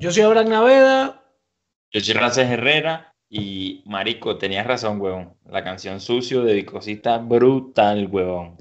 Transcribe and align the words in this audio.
Yo 0.00 0.10
soy 0.10 0.22
Abraham 0.22 0.48
Naveda. 0.48 1.22
Yo 1.92 2.00
soy 2.00 2.14
Races 2.14 2.48
Herrera 2.48 3.14
y 3.28 3.82
Marico, 3.84 4.38
tenías 4.38 4.66
razón, 4.66 4.98
huevón. 4.98 5.36
La 5.44 5.62
canción 5.62 6.00
Sucio 6.00 6.42
de 6.42 6.54
Vicosita 6.54 7.18
brutal, 7.18 8.08
huevón. 8.10 8.56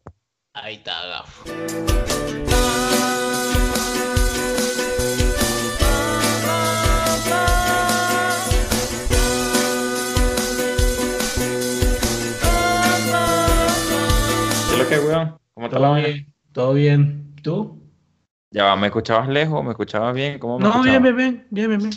Ahí 0.51 0.75
está, 0.75 1.05
gafo. 1.07 1.45
¿Qué 1.45 1.53
es 14.73 14.77
lo 14.77 14.89
que, 14.89 14.99
huevón? 14.99 15.37
¿Cómo 15.53 15.67
está 15.67 15.79
la 15.79 15.87
vaina? 15.87 16.25
todo 16.51 16.73
bien. 16.73 17.33
¿Tú? 17.41 17.79
Ya 18.51 18.65
va, 18.65 18.75
¿me 18.75 18.87
escuchabas 18.87 19.29
lejos? 19.29 19.63
¿Me 19.63 19.71
escuchabas 19.71 20.13
bien? 20.15 20.39
¿Cómo 20.39 20.57
me 20.57 20.63
No, 20.65 20.81
bien, 20.81 21.03
escuchabas? 21.03 21.03
bien, 21.03 21.15
bien, 21.15 21.47
bien, 21.51 21.69
bien, 21.69 21.79
bien. 21.81 21.93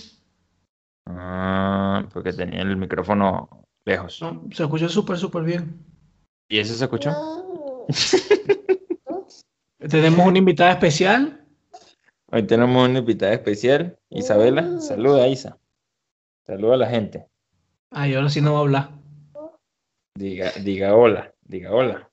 Ah, 1.07 2.05
porque 2.13 2.33
tenía 2.33 2.61
el 2.61 2.77
micrófono 2.77 3.49
lejos. 3.85 4.21
No, 4.21 4.45
se 4.53 4.63
escucha 4.63 4.89
súper, 4.89 5.19
súper 5.19 5.43
bien. 5.45 5.85
¿Y 6.49 6.59
eso 6.59 6.75
se 6.75 6.85
escuchó? 6.85 7.11
Tenemos 9.89 10.27
una 10.27 10.39
invitada 10.39 10.73
especial. 10.73 11.45
Hoy 12.31 12.45
tenemos 12.45 12.89
una 12.89 13.01
invitada 13.01 13.33
especial, 13.33 13.99
Isabela. 14.11 14.81
Saluda, 14.81 15.27
Isa. 15.29 15.59
Saluda 16.47 16.75
a 16.75 16.79
la 16.79 16.89
gente. 16.89 17.27
Ay, 17.91 18.15
ahora 18.15 18.29
sí 18.29 18.41
no 18.41 18.53
va 18.53 18.59
a 18.59 18.63
hablar. 18.63 18.91
Diga, 20.15 20.51
diga 20.63 20.95
hola, 20.95 21.35
diga 21.43 21.73
hola. 21.73 22.11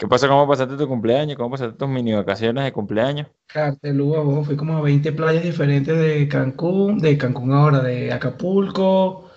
¿Qué 0.00 0.08
pasó? 0.08 0.26
¿Cómo 0.28 0.48
pasaste 0.48 0.76
tu 0.76 0.88
cumpleaños? 0.88 1.36
¿Cómo 1.36 1.50
pasaste 1.52 1.76
tus 1.78 1.88
mini 1.88 2.12
vacaciones 2.12 2.64
de 2.64 2.72
cumpleaños? 2.72 3.28
Cartelúa, 3.46 4.20
ojo, 4.20 4.44
fui 4.44 4.56
como 4.56 4.76
a 4.76 4.80
20 4.80 5.10
playas 5.12 5.42
diferentes 5.42 5.98
de 5.98 6.28
Cancún, 6.28 6.98
de 7.00 7.18
Cancún 7.18 7.52
ahora, 7.52 7.80
de 7.82 8.12
Acapulco, 8.12 9.28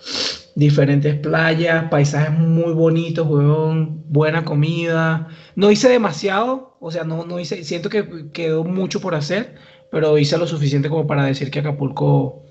diferentes 0.54 1.16
playas, 1.18 1.88
paisajes 1.90 2.30
muy 2.38 2.72
bonitos, 2.74 3.26
huevón, 3.28 4.04
buena 4.08 4.44
comida. 4.44 5.28
No 5.56 5.70
hice 5.72 5.88
demasiado, 5.88 6.76
o 6.80 6.92
sea, 6.92 7.02
no, 7.04 7.24
no 7.26 7.40
hice, 7.40 7.64
siento 7.64 7.88
que 7.90 8.30
quedó 8.32 8.62
mucho 8.64 9.00
por 9.00 9.16
hacer, 9.16 9.56
pero 9.90 10.16
hice 10.18 10.38
lo 10.38 10.46
suficiente 10.46 10.88
como 10.88 11.06
para 11.08 11.24
decir 11.26 11.50
que 11.50 11.58
Acapulco 11.60 12.44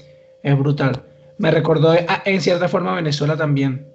es 0.43 0.57
brutal. 0.59 1.03
Me 1.37 1.49
recordó 1.51 1.91
a- 1.91 2.23
en 2.25 2.41
cierta 2.41 2.67
forma 2.67 2.93
Venezuela 2.95 3.37
también. 3.37 3.92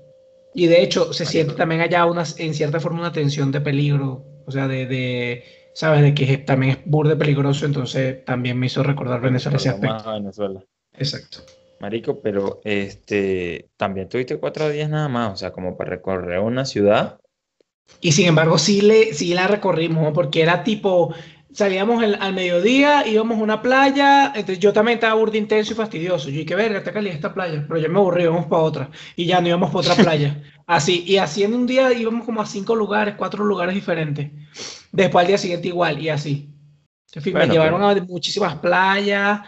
Y 0.54 0.66
de 0.66 0.82
hecho, 0.82 1.12
se 1.12 1.26
siente 1.26 1.54
también 1.54 1.80
allá 1.80 2.06
una, 2.06 2.24
en 2.38 2.54
cierta 2.54 2.80
forma 2.80 3.00
una 3.00 3.12
tensión 3.12 3.52
de 3.52 3.60
peligro, 3.60 4.24
o 4.46 4.50
sea, 4.50 4.66
de, 4.66 4.86
de, 4.86 5.44
¿sabes? 5.74 6.02
De 6.02 6.14
que 6.14 6.38
también 6.38 6.72
es 6.72 6.78
burde 6.84 7.16
peligroso, 7.16 7.66
entonces 7.66 8.24
también 8.24 8.58
me 8.58 8.66
hizo 8.66 8.82
recordar 8.82 9.20
Venezuela 9.20 9.58
ese 9.58 9.68
aspecto. 9.68 10.12
Venezuela. 10.12 10.64
Exacto. 10.96 11.38
Marico, 11.80 12.20
pero 12.20 12.60
este, 12.64 13.68
también 13.76 14.08
tuviste 14.08 14.38
cuatro 14.38 14.68
días 14.68 14.90
nada 14.90 15.08
más, 15.08 15.32
o 15.32 15.36
sea, 15.36 15.52
como 15.52 15.76
para 15.76 15.90
recorrer 15.90 16.40
una 16.40 16.64
ciudad. 16.64 17.20
Y 18.00 18.12
sin 18.12 18.26
embargo, 18.26 18.58
sí, 18.58 18.80
le, 18.80 19.14
sí 19.14 19.34
la 19.34 19.46
recorrimos, 19.46 20.12
porque 20.12 20.42
era 20.42 20.64
tipo, 20.64 21.14
salíamos 21.58 22.04
el- 22.04 22.14
al 22.20 22.34
mediodía, 22.34 23.04
íbamos 23.04 23.38
a 23.38 23.42
una 23.42 23.60
playa, 23.62 24.26
entonces 24.28 24.60
yo 24.60 24.72
también 24.72 24.98
estaba 24.98 25.14
burde 25.14 25.38
intenso 25.38 25.72
y 25.72 25.76
fastidioso. 25.76 26.28
Yo 26.30 26.38
dije, 26.38 26.54
verga, 26.54 26.78
está 26.78 26.92
caliente 26.92 27.16
esta 27.16 27.34
playa, 27.34 27.64
pero 27.66 27.80
yo 27.80 27.88
me 27.88 27.98
aburrí, 27.98 28.22
íbamos 28.22 28.46
para 28.46 28.62
otra, 28.62 28.90
y 29.16 29.26
ya 29.26 29.40
no 29.40 29.48
íbamos 29.48 29.70
para 29.70 29.80
otra 29.80 29.94
playa. 30.12 30.40
Así, 30.68 31.02
y 31.04 31.16
así 31.16 31.42
en 31.42 31.54
un 31.54 31.66
día 31.66 31.92
íbamos 31.92 32.24
como 32.24 32.40
a 32.40 32.46
cinco 32.46 32.76
lugares, 32.76 33.16
cuatro 33.18 33.44
lugares 33.44 33.74
diferentes. 33.74 34.30
Después 34.92 35.22
al 35.22 35.26
día 35.26 35.38
siguiente 35.38 35.66
igual, 35.66 36.00
y 36.00 36.08
así. 36.10 36.48
En 37.14 37.22
fin, 37.22 37.32
me 37.34 37.40
Bueno, 37.40 37.52
llevaron 37.54 37.80
pero- 37.80 38.02
a 38.02 38.06
muchísimas 38.06 38.54
playas, 38.56 39.40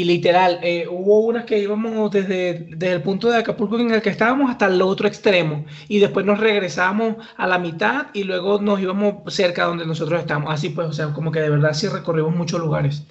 y 0.00 0.04
literal, 0.04 0.60
eh, 0.62 0.86
hubo 0.88 1.20
unas 1.20 1.44
que 1.44 1.58
íbamos 1.58 2.10
desde, 2.10 2.66
desde 2.70 2.92
el 2.94 3.02
punto 3.02 3.28
de 3.30 3.38
Acapulco 3.38 3.78
en 3.78 3.90
el 3.92 4.02
que 4.02 4.10
estábamos 4.10 4.50
hasta 4.50 4.66
el 4.66 4.80
otro 4.82 5.08
extremo. 5.08 5.64
Y 5.88 5.98
después 5.98 6.24
nos 6.24 6.38
regresamos 6.38 7.16
a 7.36 7.46
la 7.46 7.58
mitad 7.58 8.06
y 8.12 8.24
luego 8.24 8.60
nos 8.60 8.80
íbamos 8.80 9.32
cerca 9.34 9.64
donde 9.64 9.86
nosotros 9.86 10.20
estamos. 10.20 10.52
Así 10.52 10.68
pues, 10.70 10.88
o 10.88 10.92
sea, 10.92 11.12
como 11.12 11.32
que 11.32 11.40
de 11.40 11.50
verdad 11.50 11.72
sí 11.74 11.88
recorrimos 11.88 12.34
muchos 12.34 12.60
lugares. 12.60 13.02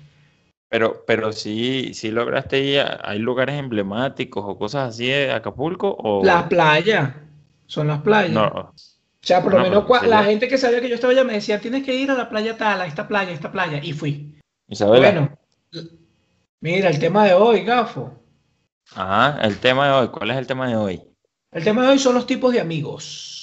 Pero, 0.69 1.03
pero 1.07 1.31
sí, 1.31 1.93
sí 1.93 2.11
lograste 2.11 2.59
ir, 2.59 2.79
a- 2.81 2.99
¿hay 3.03 3.19
lugares 3.19 3.57
emblemáticos 3.57 4.43
o 4.45 4.57
cosas 4.57 4.89
así 4.89 5.07
de 5.07 5.31
Acapulco? 5.31 5.95
O 5.99 6.23
Las 6.25 6.43
playas, 6.43 7.13
son 7.65 7.87
las 7.87 8.01
playas. 8.01 8.31
no, 8.33 8.47
O 8.47 8.73
sea, 9.27 9.41
por 9.43 9.51
lo 9.53 9.57
No, 9.59 9.63
menos 9.63 9.85
sí, 9.99 10.07
la 10.07 10.21
ya. 10.21 10.23
gente 10.25 10.47
que 10.47 10.57
sabía 10.57 10.81
que 10.81 10.89
yo 10.89 10.95
estaba 10.95 11.11
allá 11.13 11.23
me 11.23 11.33
decía, 11.33 11.59
tienes 11.59 11.83
que 11.85 11.95
ir 11.95 12.11
a 12.11 12.15
la 12.15 12.29
playa 12.29 12.57
tal, 12.57 12.81
a 12.81 12.85
esta 12.85 13.07
playa, 13.07 13.31
a 13.31 13.33
esta 13.33 13.51
playa. 13.51 13.79
Y 13.83 13.93
fui. 13.93 14.35
Isabela. 14.69 15.11
Bueno, 15.11 15.37
mira, 16.61 16.89
el 16.89 16.99
tema 16.99 17.25
de 17.25 17.33
hoy, 17.33 17.63
gafo. 17.63 18.13
Ajá, 18.95 19.39
el 19.41 19.57
tema 19.57 19.87
de 19.87 19.93
hoy, 19.93 20.07
¿cuál 20.09 20.31
es 20.31 20.37
el 20.37 20.47
tema 20.47 20.67
de 20.67 20.75
hoy? 20.75 21.01
El 21.51 21.63
tema 21.63 21.83
de 21.83 21.89
hoy 21.89 21.99
son 21.99 22.15
los 22.15 22.25
tipos 22.25 22.53
de 22.53 22.59
amigos. 22.59 23.37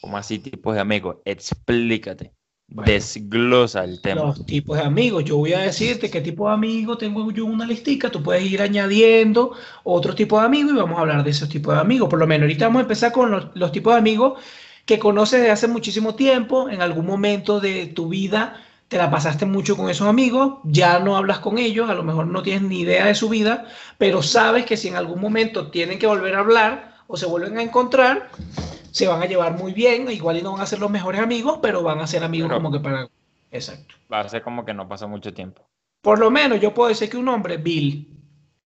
¿Cómo 0.00 0.18
así 0.18 0.38
tipos 0.38 0.74
de 0.74 0.80
amigos? 0.80 1.16
Explícate. 1.24 2.32
Bueno. 2.66 2.90
Desglosa 2.90 3.84
el 3.84 4.00
tema. 4.00 4.22
Los 4.22 4.44
tipos 4.46 4.76
de 4.76 4.84
amigos. 4.84 5.24
Yo 5.24 5.36
voy 5.36 5.52
a 5.52 5.60
decirte 5.60 6.10
qué 6.10 6.20
tipo 6.20 6.48
de 6.48 6.54
amigos 6.54 6.98
tengo 6.98 7.30
yo 7.30 7.44
en 7.44 7.52
una 7.52 7.66
listica. 7.66 8.10
Tú 8.10 8.22
puedes 8.22 8.44
ir 8.44 8.60
añadiendo 8.60 9.52
otro 9.82 10.14
tipo 10.14 10.38
de 10.40 10.46
amigos 10.46 10.72
y 10.72 10.76
vamos 10.76 10.98
a 10.98 11.02
hablar 11.02 11.24
de 11.24 11.30
esos 11.30 11.48
tipos 11.48 11.74
de 11.74 11.80
amigos. 11.80 12.08
Por 12.08 12.18
lo 12.18 12.26
menos 12.26 12.42
ahorita 12.42 12.66
vamos 12.66 12.80
a 12.80 12.82
empezar 12.82 13.12
con 13.12 13.30
los, 13.30 13.48
los 13.54 13.72
tipos 13.72 13.94
de 13.94 13.98
amigos 13.98 14.42
que 14.84 14.98
conoces 14.98 15.40
desde 15.40 15.52
hace 15.52 15.68
muchísimo 15.68 16.14
tiempo. 16.14 16.68
En 16.68 16.82
algún 16.82 17.06
momento 17.06 17.60
de 17.60 17.86
tu 17.86 18.08
vida 18.08 18.62
te 18.88 18.98
la 18.98 19.10
pasaste 19.10 19.46
mucho 19.46 19.76
con 19.76 19.88
esos 19.90 20.06
amigos. 20.08 20.58
Ya 20.64 20.98
no 21.00 21.16
hablas 21.16 21.38
con 21.40 21.58
ellos. 21.58 21.88
A 21.90 21.94
lo 21.94 22.02
mejor 22.02 22.26
no 22.26 22.42
tienes 22.42 22.62
ni 22.62 22.80
idea 22.80 23.06
de 23.06 23.14
su 23.14 23.28
vida. 23.28 23.66
Pero 23.98 24.22
sabes 24.22 24.64
que 24.66 24.76
si 24.76 24.88
en 24.88 24.96
algún 24.96 25.20
momento 25.20 25.70
tienen 25.70 25.98
que 25.98 26.06
volver 26.06 26.34
a 26.34 26.40
hablar 26.40 26.94
o 27.06 27.16
se 27.16 27.26
vuelven 27.26 27.58
a 27.58 27.62
encontrar, 27.62 28.30
se 28.90 29.08
van 29.08 29.22
a 29.22 29.26
llevar 29.26 29.56
muy 29.58 29.72
bien. 29.72 30.10
Igual 30.10 30.38
y 30.38 30.42
no 30.42 30.52
van 30.52 30.60
a 30.62 30.66
ser 30.66 30.78
los 30.78 30.90
mejores 30.90 31.20
amigos, 31.20 31.58
pero 31.62 31.82
van 31.82 32.00
a 32.00 32.06
ser 32.06 32.22
amigos 32.24 32.48
Pero- 32.48 32.62
como 32.62 32.72
que 32.72 32.80
para... 32.80 33.08
Exacto. 33.50 33.94
Va 34.12 34.20
a 34.20 34.28
ser 34.28 34.42
como 34.42 34.64
que 34.64 34.74
no 34.74 34.88
pasó 34.88 35.08
mucho 35.08 35.32
tiempo. 35.32 35.62
Por 36.02 36.18
lo 36.18 36.30
menos 36.30 36.60
yo 36.60 36.74
puedo 36.74 36.88
decir 36.88 37.08
que 37.08 37.16
un 37.16 37.28
hombre, 37.28 37.56
Bill. 37.56 38.10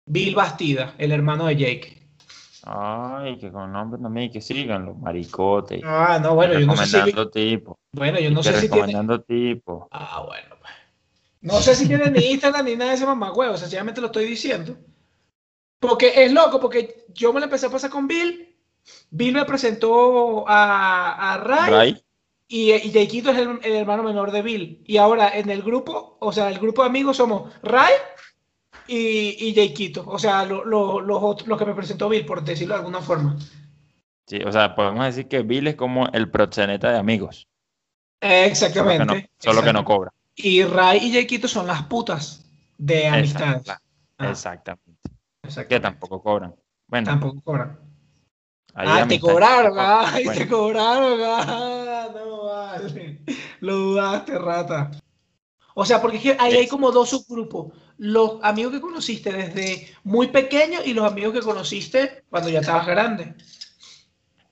Bill 0.05 0.35
Bastida, 0.35 0.93
el 0.97 1.11
hermano 1.11 1.47
de 1.47 1.55
Jake. 1.57 1.96
Ay, 2.69 3.37
que 3.37 3.49
con 3.49 3.71
nombre 3.71 4.01
también, 4.01 4.29
que 4.29 4.41
sigan 4.41 4.85
los 4.85 4.97
maricotes. 4.97 5.81
Ah, 5.85 6.19
no, 6.21 6.35
bueno, 6.35 6.59
yo 6.59 6.65
no 6.65 6.75
sé 6.75 6.85
si. 6.85 6.97
recomendando 6.97 7.29
tipo. 7.29 7.79
Bueno, 7.93 8.19
yo 8.19 8.29
y 8.29 8.33
no 8.33 8.41
que 8.41 8.49
sé 8.49 8.53
si 8.55 8.59
tiene. 8.67 8.75
recomendando 8.75 9.21
tipo. 9.21 9.87
Ah, 9.89 10.23
bueno. 10.27 10.55
pues. 10.59 10.73
No 11.39 11.61
sé 11.61 11.75
si 11.75 11.87
tiene 11.87 12.11
ni 12.11 12.25
Instagram 12.31 12.65
ni 12.65 12.75
nada 12.75 12.91
de 12.91 12.97
ese 12.97 13.05
mamagüevo, 13.05 13.55
sencillamente 13.55 14.01
lo 14.01 14.07
estoy 14.07 14.25
diciendo. 14.25 14.75
Porque 15.79 16.25
es 16.25 16.33
loco, 16.33 16.59
porque 16.59 17.05
yo 17.13 17.31
me 17.31 17.39
lo 17.39 17.45
empecé 17.45 17.67
a 17.67 17.69
pasar 17.69 17.89
con 17.89 18.05
Bill. 18.05 18.53
Bill 19.11 19.33
me 19.33 19.45
presentó 19.45 20.43
a, 20.47 21.33
a 21.33 21.37
Ray, 21.37 21.71
Ray, 21.71 22.03
y, 22.49 22.71
y 22.71 22.97
es 22.97 23.25
el, 23.25 23.59
el 23.63 23.73
hermano 23.73 24.03
menor 24.03 24.31
de 24.31 24.41
Bill. 24.41 24.83
Y 24.85 24.97
ahora 24.97 25.29
en 25.37 25.49
el 25.49 25.61
grupo, 25.63 26.17
o 26.19 26.33
sea, 26.33 26.49
el 26.49 26.59
grupo 26.59 26.81
de 26.81 26.89
amigos 26.89 27.15
somos 27.15 27.53
Ray 27.63 27.93
y, 28.87 29.35
y 29.49 29.53
Jakeito. 29.55 30.03
O 30.07 30.17
sea, 30.19 30.45
lo, 30.45 30.63
lo- 30.65 30.99
los 31.01 31.45
los 31.47 31.57
que 31.59 31.65
me 31.65 31.73
presentó 31.75 32.09
Bill, 32.09 32.25
por 32.25 32.43
decirlo 32.43 32.73
de 32.75 32.79
alguna 32.79 33.01
forma. 33.01 33.37
sí, 34.27 34.39
o 34.45 34.51
sea, 34.51 34.75
podemos 34.75 35.05
decir 35.05 35.27
que 35.27 35.41
Bill 35.41 35.67
es 35.67 35.75
como 35.75 36.07
el 36.09 36.29
proxeneta 36.31 36.91
de 36.91 36.97
amigos. 36.99 37.47
Eh, 38.21 38.53
Solo 38.55 38.73
que 38.73 38.79
Exactamente. 38.89 39.05
no, 39.05 39.27
solo 39.37 39.61
que 39.63 39.73
no 39.73 39.85
cobra. 39.85 40.11
Y 40.35 40.63
Ray 40.63 40.99
y 41.03 41.13
Jakeito 41.13 41.47
son 41.47 41.67
las 41.67 41.83
putas 41.83 42.45
de 42.77 43.07
amistades. 43.07 43.61
Exacta- 43.61 43.81
Ah, 44.19 44.31
Exactamente. 44.31 45.01
Que 45.03 45.47
exactamente. 45.47 45.79
tampoco 45.81 46.21
cobran. 46.23 46.55
Bueno, 46.87 47.05
Tampoco 47.05 47.41
cobran. 47.41 47.79
Ah, 48.73 49.05
te 49.07 49.19
cobraron, 49.19 49.73
Bueno, 50.23 50.31
te 50.33 50.47
cobraron, 50.47 51.19
ah, 51.23 52.07
no 52.15 52.43
vale. 52.45 53.21
Lo 53.59 53.75
dudaste, 53.75 54.37
rata. 54.39 54.91
O 55.79 55.85
sea, 55.85 56.01
porque 56.01 56.17
es 56.17 56.23
que 56.23 56.37
ahí 56.39 56.55
hay 56.55 56.67
como 56.67 56.91
dos 56.91 57.11
subgrupos. 57.11 57.71
Los 57.99 58.39
amigos 58.41 58.73
que 58.73 58.81
conociste 58.81 59.31
desde 59.31 59.87
muy 60.03 60.29
pequeño 60.29 60.79
y 60.83 60.95
los 60.95 61.05
amigos 61.05 61.33
que 61.33 61.41
conociste 61.41 62.23
cuando 62.31 62.49
ya 62.49 62.61
estabas 62.61 62.87
grande. 62.87 63.35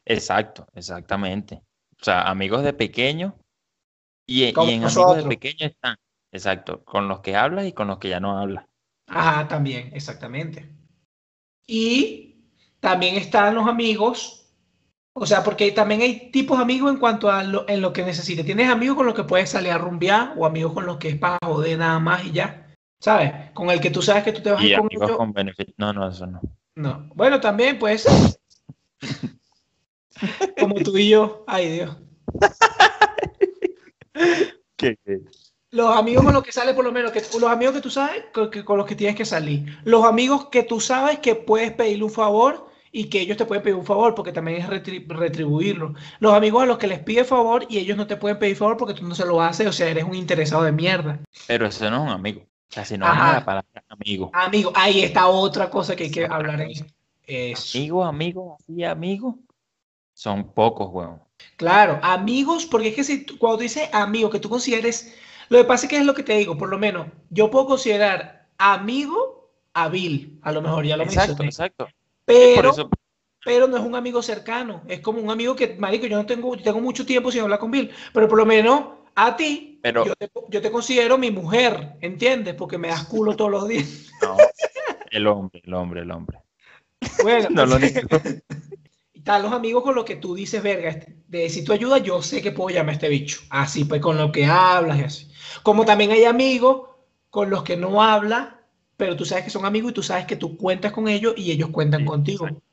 Exacto, 0.05 0.67
exactamente. 0.75 1.63
O 2.00 2.03
sea, 2.03 2.29
amigos 2.29 2.61
de 2.61 2.73
pequeño 2.73 3.35
y, 4.27 4.44
en 4.44 4.59
amigos 4.83 5.15
de 5.15 5.23
pequeño 5.23 5.65
están, 5.65 5.95
exacto, 6.31 6.85
con 6.85 7.07
los 7.07 7.21
que 7.21 7.35
hablas 7.35 7.65
y 7.65 7.73
con 7.73 7.88
los 7.88 7.97
que 7.97 8.09
ya 8.09 8.19
no 8.19 8.38
hablas. 8.38 8.65
Ajá, 9.07 9.47
también, 9.47 9.89
exactamente. 9.95 10.69
Y 11.65 12.51
también 12.79 13.15
están 13.15 13.55
los 13.55 13.67
amigos, 13.67 14.44
o 15.17 15.25
sea, 15.25 15.44
porque 15.45 15.71
también 15.71 16.01
hay 16.01 16.29
tipos 16.29 16.57
de 16.57 16.63
amigos 16.63 16.91
en 16.91 17.00
cuanto 17.00 17.31
a 17.31 17.41
lo, 17.41 17.63
en 17.69 17.81
lo 17.81 17.94
que 17.94 18.03
necesites. 18.03 18.45
Tienes 18.45 18.69
amigos 18.69 18.97
con 18.97 19.06
los 19.06 19.15
que 19.15 19.23
puedes 19.23 19.50
salir 19.50 19.71
a 19.71 19.77
rumbear 19.77 20.33
o 20.35 20.45
amigos 20.45 20.73
con 20.73 20.85
los 20.85 20.97
que 20.97 21.07
es 21.07 21.15
para 21.17 21.38
joder 21.45 21.79
nada 21.79 22.00
más 22.00 22.25
y 22.25 22.33
ya. 22.33 22.67
¿Sabes? 23.00 23.31
Con 23.53 23.69
el 23.69 23.79
que 23.79 23.91
tú 23.91 24.01
sabes 24.01 24.23
que 24.23 24.33
tú 24.33 24.41
te 24.41 24.51
vas 24.51 24.59
a 24.62 24.63
Y 24.65 24.71
ir 24.71 24.77
con 24.77 24.88
amigos 24.88 25.12
con 25.15 25.31
beneficio. 25.31 25.73
No, 25.77 25.94
no, 25.94 26.09
eso 26.09 26.27
no. 26.27 26.41
No. 26.75 27.09
Bueno, 27.15 27.39
también 27.39 27.79
puede 27.79 27.97
ser. 27.97 28.12
Como 30.59 30.75
tú 30.75 30.97
y 30.97 31.09
yo. 31.09 31.44
Ay, 31.47 31.71
Dios. 31.71 31.95
¿Qué, 34.75 34.97
qué? 35.06 35.21
Los 35.71 35.95
amigos 35.95 36.23
con 36.23 36.33
los 36.33 36.44
que 36.44 36.51
sales, 36.51 36.73
por 36.73 36.85
lo 36.85 36.91
menos, 36.91 37.12
que, 37.12 37.21
los 37.39 37.50
amigos 37.50 37.75
que 37.75 37.81
tú 37.81 37.89
sabes 37.89 38.25
con, 38.33 38.50
que- 38.50 38.63
con 38.63 38.77
los 38.77 38.85
que 38.85 38.95
tienes 38.95 39.15
que 39.15 39.25
salir. 39.25 39.77
Los 39.83 40.06
amigos 40.06 40.47
que 40.50 40.63
tú 40.63 40.79
sabes 40.79 41.19
que 41.19 41.35
puedes 41.35 41.71
pedirle 41.73 42.06
un 42.06 42.12
favor 42.12 42.67
y 42.97 43.09
que 43.09 43.19
ellos 43.19 43.36
te 43.36 43.45
pueden 43.45 43.62
pedir 43.62 43.75
un 43.75 43.86
favor 43.86 44.15
porque 44.15 44.31
también 44.31 44.62
es 44.62 44.69
retri- 44.69 45.06
retribuirlo. 45.06 45.95
Los 46.19 46.33
amigos 46.33 46.63
a 46.63 46.65
los 46.65 46.77
que 46.77 46.88
les 46.88 47.00
pide 47.00 47.25
favor 47.25 47.65
y 47.68 47.77
ellos 47.77 47.97
no 47.97 48.07
te 48.07 48.15
pueden 48.15 48.39
pedir 48.39 48.56
favor 48.56 48.77
porque 48.77 48.94
tú 48.94 49.06
no 49.06 49.13
se 49.13 49.25
lo 49.25 49.42
haces, 49.42 49.68
o 49.68 49.74
sea, 49.74 49.89
eres 49.89 50.06
un 50.06 50.15
interesado 50.15 50.63
de 50.63 50.71
mierda. 50.71 51.19
Pero 51.45 51.65
eso 51.65 51.89
no 51.89 51.97
es 51.97 52.03
un 52.03 52.09
amigo. 52.09 52.44
O 52.44 52.74
sea, 52.74 52.86
si 52.86 52.97
no 52.97 53.06
a 53.06 53.33
la 53.33 53.44
palabra 53.44 53.83
amigo. 53.89 54.31
Amigo, 54.33 54.71
ahí 54.75 55.01
está 55.01 55.27
otra 55.27 55.69
cosa 55.69 55.94
que 55.94 56.06
hay 56.06 56.12
que 56.12 56.25
hablar 56.25 56.62
en 56.62 56.71
eso. 56.71 56.86
Amigo, 57.75 58.06
amigo, 58.06 58.57
así, 58.57 58.83
amigo. 58.86 59.39
Son 60.13 60.53
pocos, 60.53 60.88
weón. 60.89 61.19
Claro, 61.57 62.00
amigos, 62.01 62.65
porque 62.65 62.88
es 62.88 62.95
que 62.95 63.03
si 63.03 63.25
cuando 63.25 63.57
dices 63.57 63.89
amigo, 63.91 64.30
que 64.30 64.39
tú 64.39 64.48
consideres, 64.50 65.13
lo 65.50 65.57
que 65.57 65.65
pasa 65.65 65.86
es 65.86 65.89
que 65.89 65.98
es 65.98 66.06
lo 66.06 66.13
que 66.13 66.24
te 66.24 66.38
digo, 66.38 66.57
por 66.57 66.69
lo 66.69 66.80
menos, 66.80 67.07
yo 67.30 67.51
puedo 67.51 67.65
considerar 67.65 68.48
amigo 68.57 69.51
a 69.74 69.89
Bill, 69.89 70.39
a 70.44 70.53
lo 70.53 70.62
mejor 70.62 70.86
ya 70.86 70.95
lo 70.95 71.03
Exacto, 71.03 71.44
mencioné, 71.44 71.50
exacto. 71.50 71.89
Pero, 72.25 72.72
eso, 72.72 72.89
pero 73.44 73.68
no 73.68 73.77
es 73.77 73.83
un 73.83 73.95
amigo 73.95 74.22
cercano, 74.22 74.81
es 74.88 75.00
como 75.00 75.19
un 75.22 75.30
amigo 75.30 75.56
que, 75.56 75.75
marico, 75.77 76.07
yo 76.07 76.18
no 76.18 76.25
tengo, 76.25 76.57
tengo 76.57 76.81
mucho 76.81 77.06
tiempo 77.06 77.31
sin 77.31 77.42
hablar 77.42 77.60
con 77.60 77.72
Bill, 77.72 77.92
pero 78.13 78.27
por 78.27 78.38
lo 78.38 78.45
menos 78.45 78.86
a 79.16 79.36
ti, 79.36 79.80
Pero- 79.83 80.06
yo, 80.06 80.16
te, 80.16 80.30
yo 80.50 80.62
te 80.62 80.72
considero 80.72 81.18
mi 81.18 81.31
mujer, 81.31 81.94
¿entiendes? 82.01 82.56
Porque 82.56 82.77
me 82.77 82.88
das 82.89 83.06
culo 83.06 83.36
todos 83.36 83.51
los 83.51 83.68
días. 83.68 84.10
no, 84.22 84.38
el 85.12 85.27
hombre, 85.27 85.62
el 85.63 85.74
hombre, 85.74 86.01
el 86.01 86.12
hombre. 86.12 86.39
Bueno, 87.22 87.48
No 87.51 87.66
lo 87.66 87.80
niego. 87.80 88.07
Están 89.13 89.42
los 89.42 89.54
amigos 89.54 89.81
con 89.83 89.95
los 89.95 90.06
que 90.06 90.18
tú 90.18 90.36
dices, 90.36 90.62
verga, 90.62 90.89
este- 90.89 91.16
de 91.27 91.50
si 91.50 91.63
tú 91.63 91.74
ayudas, 91.74 92.04
yo 92.04 92.22
sé 92.22 92.42
que 92.42 92.51
puedo 92.51 92.69
llamar 92.75 92.89
a 92.92 92.94
este 92.94 93.10
bicho. 93.10 93.39
Así, 93.50 93.86
pues 93.86 94.01
con 94.01 94.18
lo 94.18 94.31
que 94.31 94.45
hablas 94.45 95.00
y 95.00 95.04
así. 95.04 95.31
Como 95.63 95.83
también 95.86 96.12
hay 96.12 96.25
amigos 96.25 96.89
con 97.31 97.50
los 97.50 97.63
que 97.63 97.75
no 97.77 98.04
hablas, 98.04 98.50
pero 98.97 99.15
tú 99.15 99.25
sabes 99.25 99.44
que 99.44 99.50
son 99.50 99.65
amigos 99.65 99.92
y 99.92 99.94
tú 99.95 100.03
sabes 100.03 100.25
que 100.25 100.36
tú 100.36 100.57
cuentas 100.57 100.92
con 100.92 101.07
ellos 101.07 101.33
y 101.38 101.51
ellos 101.51 101.69
cuentan 101.69 102.01
Sí, 102.01 102.06
contigo. 102.06 102.45
exacto. 102.45 102.63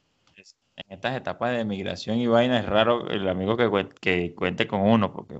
En 0.77 0.95
estas 0.95 1.17
etapas 1.17 1.55
de 1.55 1.65
migración 1.65 2.17
y 2.19 2.27
vaina 2.27 2.59
es 2.59 2.67
raro 2.67 3.09
el 3.11 3.29
amigo 3.29 3.57
que, 3.57 3.89
que 4.01 4.35
cuente 4.35 4.67
con 4.67 4.81
uno, 4.81 5.13
porque. 5.13 5.37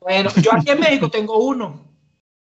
Bueno, 0.00 0.30
yo 0.42 0.54
aquí 0.54 0.70
en 0.70 0.80
México 0.80 1.10
tengo 1.10 1.38
uno, 1.38 1.84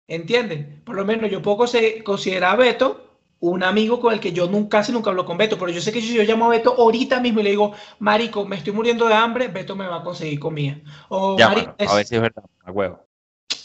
¿entiendes? 0.06 0.66
Por 0.84 0.96
lo 0.96 1.04
menos 1.04 1.30
yo 1.30 1.40
puedo 1.40 1.66
considerar 2.04 2.54
a 2.54 2.56
Beto 2.56 3.06
un 3.40 3.62
amigo 3.62 4.00
con 4.00 4.12
el 4.12 4.20
que 4.20 4.32
yo 4.32 4.48
nunca, 4.48 4.78
casi 4.78 4.92
nunca 4.92 5.08
hablo 5.10 5.24
con 5.24 5.38
Beto, 5.38 5.58
pero 5.58 5.70
yo 5.70 5.80
sé 5.80 5.92
que 5.92 6.02
si 6.02 6.14
yo 6.14 6.22
llamo 6.24 6.44
a 6.44 6.50
Beto 6.50 6.74
ahorita 6.76 7.20
mismo 7.20 7.40
y 7.40 7.44
le 7.44 7.50
digo, 7.50 7.72
Marico, 7.98 8.44
me 8.44 8.56
estoy 8.56 8.74
muriendo 8.74 9.08
de 9.08 9.14
hambre, 9.14 9.48
Beto 9.48 9.74
me 9.74 9.86
va 9.86 9.96
a 9.96 10.04
conseguir 10.04 10.38
comida. 10.38 10.78
O 11.08 11.38
Llámalo, 11.38 11.74
Marico, 11.78 11.92
a 11.92 11.96
ver 11.96 12.06
si 12.06 12.16
es 12.16 12.20
verdad, 12.20 12.44
a 12.64 12.70
huevo. 12.70 13.06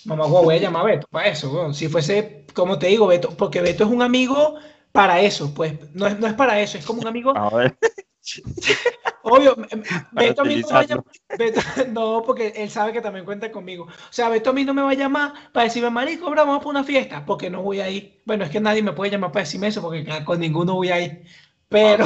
Mamá, 0.06 0.26
guau, 0.28 0.44
voy 0.44 0.56
a 0.56 0.60
llamar 0.60 0.84
a 0.84 0.86
Beto 0.86 1.08
para 1.10 1.28
eso. 1.30 1.74
Si 1.74 1.88
fuese, 1.88 2.46
como 2.54 2.78
te 2.80 2.88
digo, 2.88 3.08
Beto, 3.08 3.30
porque 3.36 3.62
Beto 3.62 3.84
es 3.86 3.90
un 3.90 4.02
amigo 4.02 4.56
para 4.92 5.20
eso, 5.22 5.54
pues 5.54 5.74
no 5.94 6.08
es, 6.08 6.20
no 6.20 6.28
es 6.28 6.34
para 6.34 6.60
eso, 6.62 6.78
es 6.78 6.86
como 6.86 7.02
un 7.02 7.08
amigo, 7.08 7.34
A 7.36 7.50
ver, 7.50 7.78
obvio, 9.24 9.56
m- 9.58 9.68
m- 9.72 9.84
Beto 10.12 10.42
a 10.42 10.46
mí 10.46 10.56
no 10.58 10.68
me 10.68 10.74
va 10.74 10.80
a 10.80 10.86
llamar, 10.86 11.06
Beto- 11.38 11.62
no, 11.92 12.24
porque 12.26 12.54
él 12.56 12.70
sabe 12.70 12.94
que 12.94 13.02
también 13.02 13.26
cuenta 13.26 13.52
conmigo. 13.52 13.86
O 13.86 14.14
sea, 14.14 14.30
Beto 14.30 14.52
a 14.52 14.54
mí 14.54 14.64
no 14.64 14.74
me 14.74 14.82
va 14.84 14.92
a 14.92 14.96
llamar 14.96 15.34
para 15.52 15.66
decirme, 15.66 15.90
marico, 15.90 16.30
bro, 16.30 16.46
vamos 16.46 16.60
para 16.60 16.70
una 16.70 16.84
fiesta, 16.84 17.26
porque 17.26 17.50
no 17.50 17.62
voy 17.62 17.80
a 17.82 17.90
ir. 17.90 18.22
Bueno, 18.26 18.46
es 18.46 18.52
que 18.52 18.60
nadie 18.60 18.84
me 18.84 18.94
puede 18.94 19.12
llamar 19.12 19.32
para 19.32 19.44
decirme 19.44 19.68
eso, 19.68 19.82
porque 19.82 20.06
con 20.24 20.40
ninguno 20.40 20.76
voy 20.76 20.90
a 20.90 21.02
ir. 21.02 21.24
Pero, 21.68 22.06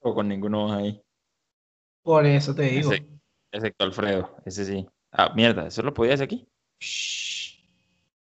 o 0.00 0.14
con 0.14 0.28
ninguno 0.28 0.68
más 0.68 0.78
ahí. 0.78 1.02
por 2.02 2.24
eso 2.26 2.54
te 2.54 2.62
digo. 2.62 2.90
Excepto 3.52 3.84
Alfredo, 3.84 4.36
ese 4.44 4.64
sí. 4.64 4.86
Ah, 5.12 5.32
mierda, 5.34 5.66
¿eso 5.66 5.82
lo 5.82 5.94
podía 5.94 6.14
hacer 6.14 6.24
aquí? 6.24 6.48
Shh. 6.80 7.58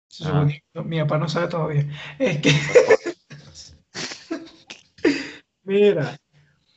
Se 0.08 0.24
Ah. 0.28 0.46
mi 0.84 1.00
papá 1.00 1.18
no 1.18 1.28
sabe 1.30 1.48
todavía. 1.48 1.88
Es 2.20 2.40
que, 2.42 2.52
mira. 5.64 6.18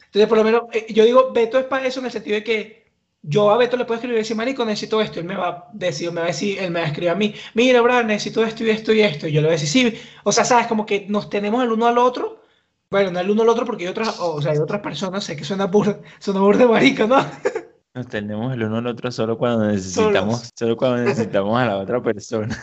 Entonces, 0.07 0.29
por 0.29 0.39
lo 0.39 0.45
menos, 0.45 0.63
eh, 0.73 0.87
yo 0.93 1.05
digo, 1.05 1.33
Beto 1.33 1.59
es 1.59 1.65
para 1.67 1.87
eso 1.87 2.01
en 2.01 2.07
el 2.07 2.13
sentido 2.13 2.37
de 2.37 2.45
que 2.45 2.93
yo 3.23 3.51
a 3.51 3.57
Beto 3.59 3.77
le 3.77 3.85
puedo 3.87 3.97
escribir 3.97 4.19
y 4.19 4.23
decir, 4.23 4.37
marico, 4.37 4.65
necesito 4.65 5.01
esto. 5.01 5.19
Él 5.21 5.27
me 5.27 5.35
va 5.37 5.49
a 5.49 5.71
decir, 5.75 6.13
me 6.13 6.21
va 6.21 6.27
a 6.27 6.31
decir, 6.31 6.59
él 6.61 6.71
me 6.71 6.81
va 6.81 6.87
a 6.87 6.89
escribir 6.89 7.11
a 7.11 7.15
mí, 7.17 7.35
mira, 7.55 7.81
bro, 7.83 8.03
necesito 8.05 8.45
esto 8.45 8.65
y 8.65 8.71
esto 8.71 8.93
y 8.93 9.01
esto. 9.03 9.27
Y 9.29 9.33
yo 9.33 9.41
le 9.41 9.49
voy 9.49 9.57
a 9.57 9.61
decir, 9.61 9.69
sí. 9.69 10.01
O 10.25 10.31
sea, 10.33 10.45
sabes, 10.45 10.67
como 10.69 10.87
que 10.87 11.07
nos 11.09 11.29
tenemos 11.31 11.63
el 11.65 11.73
uno 11.73 11.87
al 11.87 11.99
otro. 11.99 12.43
Bueno, 12.91 13.11
no 13.13 13.21
el 13.21 13.31
uno 13.31 13.43
al 13.43 13.49
otro 13.51 13.67
porque 13.67 13.85
hay 13.85 13.91
otras, 13.91 14.21
o 14.21 14.41
sea, 14.43 14.53
hay 14.53 14.59
otras 14.59 14.81
personas, 14.83 15.25
sé 15.25 15.37
que 15.37 15.45
suena 15.45 15.67
burda, 15.67 16.01
suena 16.21 16.41
burda 16.41 16.67
marica, 16.69 17.07
¿no? 17.07 17.17
Nos 17.95 18.09
tenemos 18.09 18.53
el 18.53 18.65
uno 18.65 18.79
al 18.79 18.87
otro 18.89 19.11
solo 19.13 19.39
cuando 19.39 19.67
necesitamos, 19.67 20.51
solo 20.59 20.77
cuando 20.77 20.97
necesitamos 21.05 21.57
a 21.61 21.67
la 21.67 21.79
otra 21.79 22.03
persona. 22.03 22.57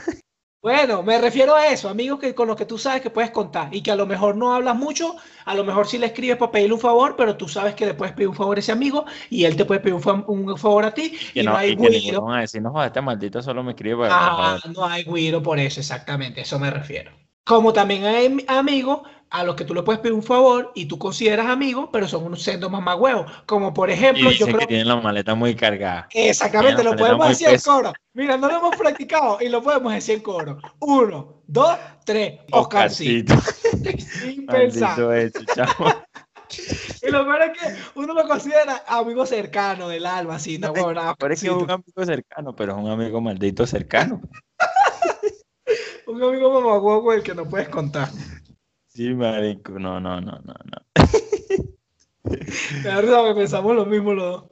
Bueno, 0.61 1.01
me 1.01 1.19
refiero 1.19 1.55
a 1.55 1.67
eso, 1.69 1.89
amigos 1.89 2.19
que, 2.19 2.35
con 2.35 2.47
los 2.47 2.55
que 2.55 2.67
tú 2.67 2.77
sabes 2.77 3.01
que 3.01 3.09
puedes 3.09 3.31
contar 3.31 3.73
y 3.73 3.81
que 3.81 3.89
a 3.91 3.95
lo 3.95 4.05
mejor 4.05 4.35
no 4.35 4.53
hablas 4.53 4.75
mucho, 4.75 5.15
a 5.45 5.55
lo 5.55 5.63
mejor 5.63 5.87
sí 5.87 5.97
le 5.97 6.05
escribes 6.07 6.37
para 6.37 6.51
pedirle 6.51 6.75
un 6.75 6.79
favor, 6.79 7.15
pero 7.15 7.35
tú 7.35 7.47
sabes 7.47 7.73
que 7.73 7.87
le 7.87 7.95
puedes 7.95 8.13
pedir 8.13 8.27
un 8.27 8.35
favor 8.35 8.57
a 8.57 8.59
ese 8.59 8.71
amigo 8.71 9.05
y 9.31 9.45
él 9.45 9.55
te 9.55 9.65
puede 9.65 9.79
pedir 9.79 9.95
un, 9.95 10.01
fa- 10.03 10.23
un 10.27 10.55
favor 10.59 10.85
a 10.85 10.93
ti 10.93 11.17
Que 11.33 11.41
y 11.41 11.43
no, 11.43 11.53
no, 11.53 11.57
hay 11.57 11.71
y 11.71 11.77
que 12.11 12.15
van 12.19 12.37
a 12.37 12.41
decir, 12.41 12.61
no, 12.61 12.83
este 12.83 13.01
maldito 13.01 13.41
solo 13.41 13.63
me 13.63 13.71
escribe 13.71 13.95
para, 13.95 14.11
Ah, 14.13 14.59
no 14.75 14.85
hay 14.85 15.03
güiro 15.03 15.41
por 15.41 15.57
eso, 15.59 15.79
exactamente, 15.79 16.41
eso 16.41 16.59
me 16.59 16.69
refiero. 16.69 17.11
Como 17.43 17.73
también 17.73 18.05
hay 18.05 18.27
am- 18.27 18.39
amigos 18.47 19.01
a 19.29 19.43
los 19.43 19.55
que 19.55 19.63
tú 19.63 19.73
le 19.73 19.81
puedes 19.81 20.01
pedir 20.01 20.13
un 20.13 20.23
favor 20.23 20.71
y 20.75 20.85
tú 20.85 20.99
consideras 20.99 21.47
amigos, 21.47 21.89
pero 21.91 22.07
son 22.07 22.25
unos 22.25 22.43
sendos 22.43 22.69
mamagüevos. 22.69 23.31
Como 23.45 23.73
por 23.73 23.89
Y 23.89 23.93
ejemplo, 23.93 24.29
yo 24.31 24.45
creo 24.45 24.59
que 24.59 24.67
tienen 24.67 24.87
la 24.87 24.97
maleta 24.97 25.35
muy 25.35 25.55
cargada. 25.55 26.07
Exactamente, 26.13 26.83
lo 26.83 26.95
podemos 26.95 27.29
decir 27.29 27.47
en 27.49 27.59
coro. 27.59 27.93
Mira, 28.13 28.35
no 28.37 28.49
lo 28.49 28.57
hemos 28.57 28.75
practicado 28.75 29.37
y 29.39 29.47
lo 29.47 29.63
podemos 29.63 29.93
decir 29.93 30.15
en 30.15 30.21
coro. 30.21 30.57
Uno, 30.79 31.43
dos, 31.47 31.77
tres. 32.05 32.41
Oscarcito. 32.51 33.33
Sin 33.97 34.45
pensar. 34.45 34.97
Chavo. 35.55 35.85
Y 37.01 37.09
lo 37.09 37.23
peor 37.23 37.41
es 37.43 37.57
que 37.57 37.75
uno 37.95 38.13
lo 38.13 38.27
considera 38.27 38.83
amigo 38.85 39.25
cercano 39.25 39.87
del 39.87 40.05
alma, 40.05 40.35
así, 40.35 40.59
no, 40.59 40.73
Pero 40.73 40.91
es 40.91 40.97
que 40.97 41.01
es 41.01 41.11
Oscarcito. 41.11 41.57
un 41.59 41.71
amigo 41.71 42.05
cercano, 42.05 42.55
pero 42.55 42.73
es 42.73 42.77
un 42.77 42.89
amigo 42.89 43.21
maldito 43.21 43.65
cercano. 43.65 44.21
Un 46.07 46.23
amigo 46.23 46.53
mamagüevo 46.53 47.03
con 47.03 47.15
el 47.15 47.23
que 47.23 47.35
no 47.35 47.47
puedes 47.47 47.69
contar. 47.69 48.09
Sí, 48.87 49.13
marico, 49.13 49.79
no, 49.79 49.99
no, 49.99 50.19
no, 50.19 50.31
no, 50.43 50.53
no. 50.53 50.81
Verdad, 52.83 53.25
que 53.25 53.35
pensamos 53.35 53.75
lo 53.75 53.85
mismo 53.85 54.13
los 54.13 54.31
dos. 54.31 54.51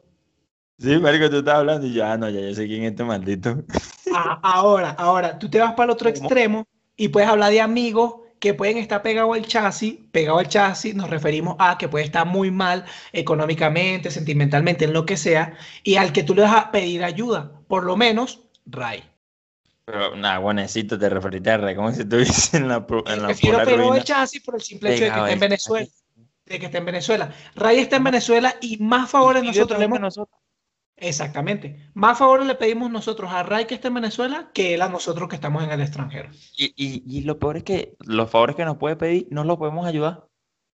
Sí, 0.77 0.97
marico, 0.97 1.29
tú 1.29 1.37
estás 1.39 1.55
hablando 1.55 1.85
y 1.85 1.93
yo, 1.93 2.05
ah, 2.05 2.17
no, 2.17 2.29
ya 2.29 2.39
yo 2.39 2.55
sé 2.55 2.65
quién 2.67 2.83
es 2.83 2.91
este 2.91 3.03
maldito. 3.03 3.63
Ah, 4.11 4.39
ahora, 4.41 4.89
ahora, 4.97 5.37
tú 5.37 5.51
te 5.51 5.59
vas 5.59 5.73
para 5.73 5.83
el 5.85 5.89
otro 5.91 6.11
¿Cómo? 6.11 6.25
extremo 6.25 6.67
y 6.97 7.09
puedes 7.09 7.29
hablar 7.29 7.51
de 7.51 7.61
amigos 7.61 8.15
que 8.39 8.55
pueden 8.55 8.77
estar 8.77 9.03
pegados 9.03 9.37
al 9.37 9.45
chasis. 9.45 9.99
Pegado 10.11 10.39
al 10.39 10.47
chasis 10.47 10.95
nos 10.95 11.11
referimos 11.11 11.55
a 11.59 11.77
que 11.77 11.87
puede 11.87 12.05
estar 12.05 12.25
muy 12.25 12.49
mal 12.49 12.85
económicamente, 13.13 14.09
sentimentalmente, 14.09 14.85
en 14.85 14.93
lo 14.93 15.05
que 15.05 15.15
sea, 15.15 15.53
y 15.83 15.97
al 15.97 16.11
que 16.11 16.23
tú 16.23 16.33
le 16.33 16.41
vas 16.41 16.55
a 16.55 16.71
pedir 16.71 17.03
ayuda, 17.03 17.51
por 17.67 17.83
lo 17.83 17.95
menos, 17.97 18.41
Ray. 18.65 19.03
Pero, 19.91 20.15
nada, 20.15 20.37
buenecito, 20.37 20.99
te 20.99 21.09
referiste 21.09 21.49
a 21.49 21.57
Rey, 21.57 21.75
como 21.75 21.91
si 21.91 22.01
estuviese 22.01 22.57
en 22.57 22.67
la, 22.67 22.85
en 23.07 23.21
la 23.23 23.27
Prefiero 23.29 23.65
ruina. 23.65 24.03
chasis 24.03 24.39
por 24.43 24.53
el 24.53 24.61
simple 24.61 24.93
hecho 24.93 25.05
de 25.05 25.09
que 25.09 25.17
está 25.17 25.31
en 25.31 25.39
Venezuela. 25.39 25.87
De 26.45 26.59
que 26.59 26.65
está 26.67 26.77
en 26.77 26.85
Venezuela. 26.85 27.31
Ray 27.55 27.79
está 27.79 27.95
en 27.95 28.03
Venezuela 28.03 28.55
y 28.61 28.77
más 28.77 29.09
favores 29.09 29.43
Y 29.43 29.47
nosotros 29.47 29.79
le 29.79 29.85
hemos 29.85 29.99
nosotros. 29.99 30.39
Exactamente. 30.95 31.89
Más 31.95 32.19
favores 32.19 32.45
le 32.45 32.53
pedimos 32.53 32.91
nosotros 32.91 33.31
a 33.31 33.41
Ray 33.41 33.65
que 33.65 33.73
está 33.73 33.87
en 33.87 33.95
Venezuela 33.95 34.51
que 34.53 34.75
él 34.75 34.83
a 34.83 34.89
nosotros 34.89 35.27
que 35.27 35.35
estamos 35.35 35.63
en 35.63 35.71
el 35.71 35.81
extranjero. 35.81 36.29
Y, 36.55 36.65
y, 36.75 37.03
y 37.07 37.21
lo 37.21 37.39
peor 37.39 37.57
es 37.57 37.63
que 37.63 37.95
los 38.01 38.29
favores 38.29 38.55
que 38.55 38.65
nos 38.65 38.77
puede 38.77 38.95
pedir 38.95 39.27
no 39.31 39.43
los 39.43 39.57
podemos 39.57 39.87
ayudar. 39.87 40.27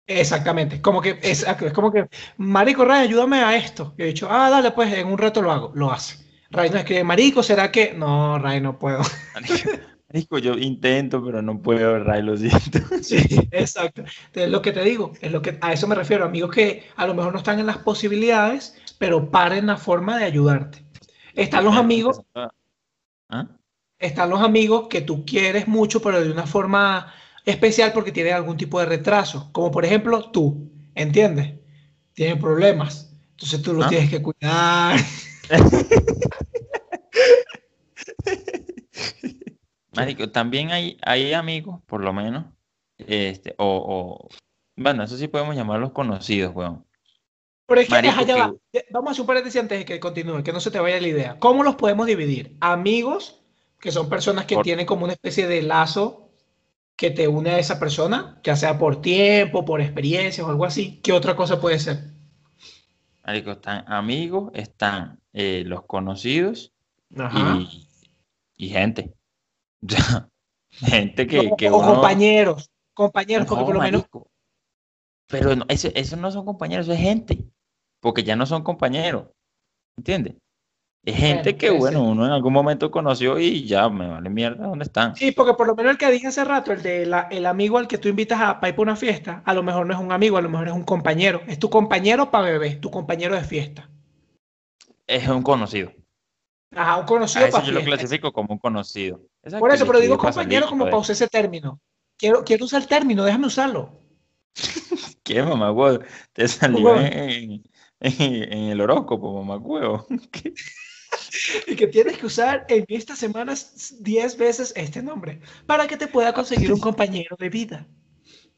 Exactamente. 0.07 0.81
Como 0.81 1.01
que 1.01 1.19
es, 1.21 1.45
es 1.47 1.73
como 1.73 1.91
que, 1.91 2.07
Marico, 2.37 2.83
Ray, 2.83 3.03
ayúdame 3.03 3.43
a 3.43 3.55
esto. 3.55 3.93
Yo 3.95 4.05
he 4.05 4.07
dicho, 4.07 4.27
ah, 4.31 4.49
dale, 4.49 4.71
pues 4.71 4.91
en 4.91 5.07
un 5.07 5.19
rato 5.19 5.39
lo 5.43 5.51
hago. 5.51 5.71
Lo 5.75 5.91
hace. 5.91 6.22
Ray 6.53 6.69
no 6.69 6.77
escribe, 6.77 7.03
Marico, 7.03 7.43
¿será 7.43 7.71
que? 7.71 7.93
No, 7.93 8.37
Ray, 8.39 8.61
no 8.61 8.77
puedo. 8.77 9.01
Marico, 10.13 10.37
yo 10.37 10.53
intento, 10.53 11.23
pero 11.25 11.41
no 11.41 11.59
puedo, 11.59 12.03
Ray, 12.03 12.21
lo 12.21 12.37
siento. 12.37 12.79
Sí, 13.01 13.17
exacto. 13.51 14.03
Entonces, 14.27 14.51
lo 14.51 14.61
que 14.61 14.71
te 14.71 14.83
digo, 14.83 15.13
es 15.19 15.31
lo 15.31 15.41
que 15.41 15.57
a 15.59 15.73
eso 15.73 15.87
me 15.87 15.95
refiero, 15.95 16.23
amigos 16.23 16.51
que 16.51 16.83
a 16.95 17.07
lo 17.07 17.15
mejor 17.15 17.33
no 17.33 17.39
están 17.39 17.59
en 17.59 17.65
las 17.65 17.79
posibilidades, 17.79 18.77
pero 18.99 19.31
paren 19.31 19.65
la 19.65 19.77
forma 19.77 20.17
de 20.17 20.25
ayudarte. 20.25 20.85
Están 21.33 21.65
los 21.65 21.75
amigos 21.75 22.21
¿Ah? 23.29 23.47
están 23.97 24.29
los 24.29 24.41
amigos 24.41 24.87
que 24.89 25.01
tú 25.01 25.25
quieres 25.25 25.67
mucho, 25.67 26.01
pero 26.01 26.23
de 26.23 26.31
una 26.31 26.45
forma 26.45 27.11
especial 27.45 27.91
porque 27.93 28.11
tienen 28.11 28.33
algún 28.33 28.57
tipo 28.57 28.79
de 28.79 28.85
retraso. 28.85 29.49
Como 29.51 29.71
por 29.71 29.85
ejemplo 29.85 30.29
tú, 30.29 30.71
¿entiendes? 30.93 31.53
Tienen 32.13 32.39
problemas. 32.39 33.11
Entonces 33.31 33.61
tú 33.61 33.73
los 33.73 33.85
¿Ah? 33.85 33.89
tienes 33.89 34.09
que 34.09 34.21
cuidar. 34.21 34.99
Marico, 39.95 40.29
también 40.31 40.71
hay, 40.71 40.97
hay 41.03 41.33
amigos, 41.33 41.81
por 41.85 42.01
lo 42.01 42.13
menos, 42.13 42.45
este, 42.97 43.53
o, 43.57 43.67
o- 43.67 44.27
bueno, 44.75 45.03
eso 45.03 45.17
sí 45.17 45.27
podemos 45.27 45.55
llamarlos 45.55 45.91
conocidos, 45.91 46.53
weón. 46.55 46.85
Pero 47.67 47.81
es 47.81 47.87
que, 47.87 47.93
Marico, 47.93 48.25
ya 48.25 48.35
que- 48.35 48.41
va. 48.41 48.53
Vamos 48.91 49.19
a 49.19 49.25
paréntesis 49.25 49.61
antes 49.61 49.79
de 49.79 49.85
que 49.85 49.99
continúe, 49.99 50.43
que 50.43 50.51
no 50.51 50.59
se 50.59 50.71
te 50.71 50.79
vaya 50.79 50.99
la 50.99 51.07
idea. 51.07 51.39
¿Cómo 51.39 51.63
los 51.63 51.75
podemos 51.75 52.07
dividir? 52.07 52.57
Amigos 52.59 53.39
que 53.79 53.91
son 53.91 54.09
personas 54.09 54.45
que 54.45 54.57
tienen 54.57 54.85
como 54.85 55.03
una 55.03 55.13
especie 55.13 55.47
de 55.47 55.61
lazo 55.61 56.31
que 56.95 57.11
te 57.11 57.27
une 57.27 57.51
a 57.51 57.59
esa 57.59 57.79
persona, 57.79 58.39
ya 58.43 58.55
sea 58.55 58.77
por 58.77 59.01
tiempo, 59.01 59.65
por 59.65 59.81
experiencia 59.81 60.45
o 60.45 60.49
algo 60.49 60.65
así. 60.65 61.01
¿Qué 61.03 61.11
otra 61.11 61.35
cosa 61.35 61.59
puede 61.59 61.79
ser? 61.79 62.11
Marico, 63.25 63.51
están 63.51 63.83
amigos, 63.91 64.51
están 64.53 65.19
eh, 65.33 65.63
los 65.65 65.85
conocidos 65.85 66.73
y, 68.55 68.69
gente. 68.69 69.13
gente 70.71 71.27
que, 71.27 71.51
que 71.57 71.69
o 71.69 71.81
compañeros, 71.81 72.71
compañeros, 72.93 73.47
porque 73.47 73.65
por 73.65 73.75
lo 73.75 73.81
menos... 73.81 74.05
Pero 75.27 75.55
no, 75.55 75.65
eso, 75.67 76.17
no 76.17 76.31
son 76.31 76.45
compañeros, 76.45 76.85
eso 76.85 76.93
es 76.93 76.99
gente, 76.99 77.45
porque 77.99 78.23
ya 78.23 78.35
no 78.35 78.45
son 78.45 78.63
compañeros, 78.63 79.27
¿entiendes? 79.97 80.35
Es 81.05 81.17
gente 81.17 81.57
que, 81.57 81.69
bueno, 81.69 82.01
uno 82.03 82.25
en 82.25 82.31
algún 82.31 82.53
momento 82.53 82.89
conoció 82.89 83.37
y 83.37 83.65
ya 83.65 83.89
me 83.89 84.07
vale 84.07 84.29
mierda 84.29 84.67
dónde 84.67 84.85
están. 84.85 85.15
Sí, 85.17 85.33
porque 85.33 85.53
por 85.53 85.67
lo 85.67 85.75
menos 85.75 85.91
el 85.91 85.97
que 85.97 86.09
dije 86.09 86.27
hace 86.27 86.45
rato, 86.45 86.71
el 86.71 86.81
de 86.81 87.03
el 87.31 87.45
amigo 87.45 87.77
al 87.77 87.89
que 87.89 87.97
tú 87.97 88.07
invitas 88.07 88.39
a, 88.39 88.61
para 88.61 88.69
ir 88.69 88.75
para 88.75 88.83
una 88.83 88.95
fiesta, 88.95 89.41
a 89.43 89.53
lo 89.53 89.63
mejor 89.63 89.85
no 89.85 89.93
es 89.93 89.99
un 89.99 90.13
amigo, 90.13 90.37
a 90.37 90.41
lo 90.41 90.49
mejor 90.49 90.69
es 90.69 90.73
un 90.73 90.83
compañero. 90.83 91.41
Es 91.47 91.59
tu 91.59 91.69
compañero 91.69 92.31
para 92.31 92.45
beber, 92.47 92.79
tu 92.79 92.89
compañero 92.89 93.35
de 93.35 93.43
fiesta. 93.43 93.89
Es 95.07 95.27
un 95.27 95.41
conocido. 95.41 95.91
Ajá, 96.75 96.97
un 96.97 97.05
conocido 97.05 97.49
para 97.49 97.65
Yo 97.65 97.71
lo 97.71 97.83
clasifico 97.83 98.31
como 98.31 98.53
un 98.53 98.59
conocido. 98.59 99.21
por 99.59 99.71
eso, 99.71 99.85
pero 99.85 99.99
digo 99.99 100.17
compañero 100.17 100.67
como 100.67 100.85
para 100.85 100.97
usar 100.97 101.13
ese 101.13 101.27
término. 101.27 101.79
Quiero, 102.17 102.43
quiero 102.43 102.65
usar 102.65 102.81
el 102.81 102.87
término, 102.87 103.23
déjame 103.23 103.47
usarlo. 103.47 103.99
¿Qué, 105.23 105.41
mamá 105.41 105.71
huevo? 105.71 106.03
Te 106.31 106.47
salió 106.47 106.99
en, 106.99 107.63
en, 107.99 108.69
el 108.69 108.81
horóscopo, 108.81 109.43
mamá 109.43 109.57
huevo. 109.57 110.07
y 111.67 111.75
que 111.75 111.87
tienes 111.87 112.17
que 112.17 112.25
usar 112.25 112.65
en 112.69 112.85
estas 112.87 113.19
semanas 113.19 113.95
10 113.99 114.37
veces 114.37 114.73
este 114.75 115.01
nombre 115.01 115.41
para 115.65 115.87
que 115.87 115.97
te 115.97 116.07
pueda 116.07 116.33
conseguir 116.33 116.71
un 116.71 116.79
compañero 116.79 117.35
de 117.37 117.49
vida. 117.49 117.87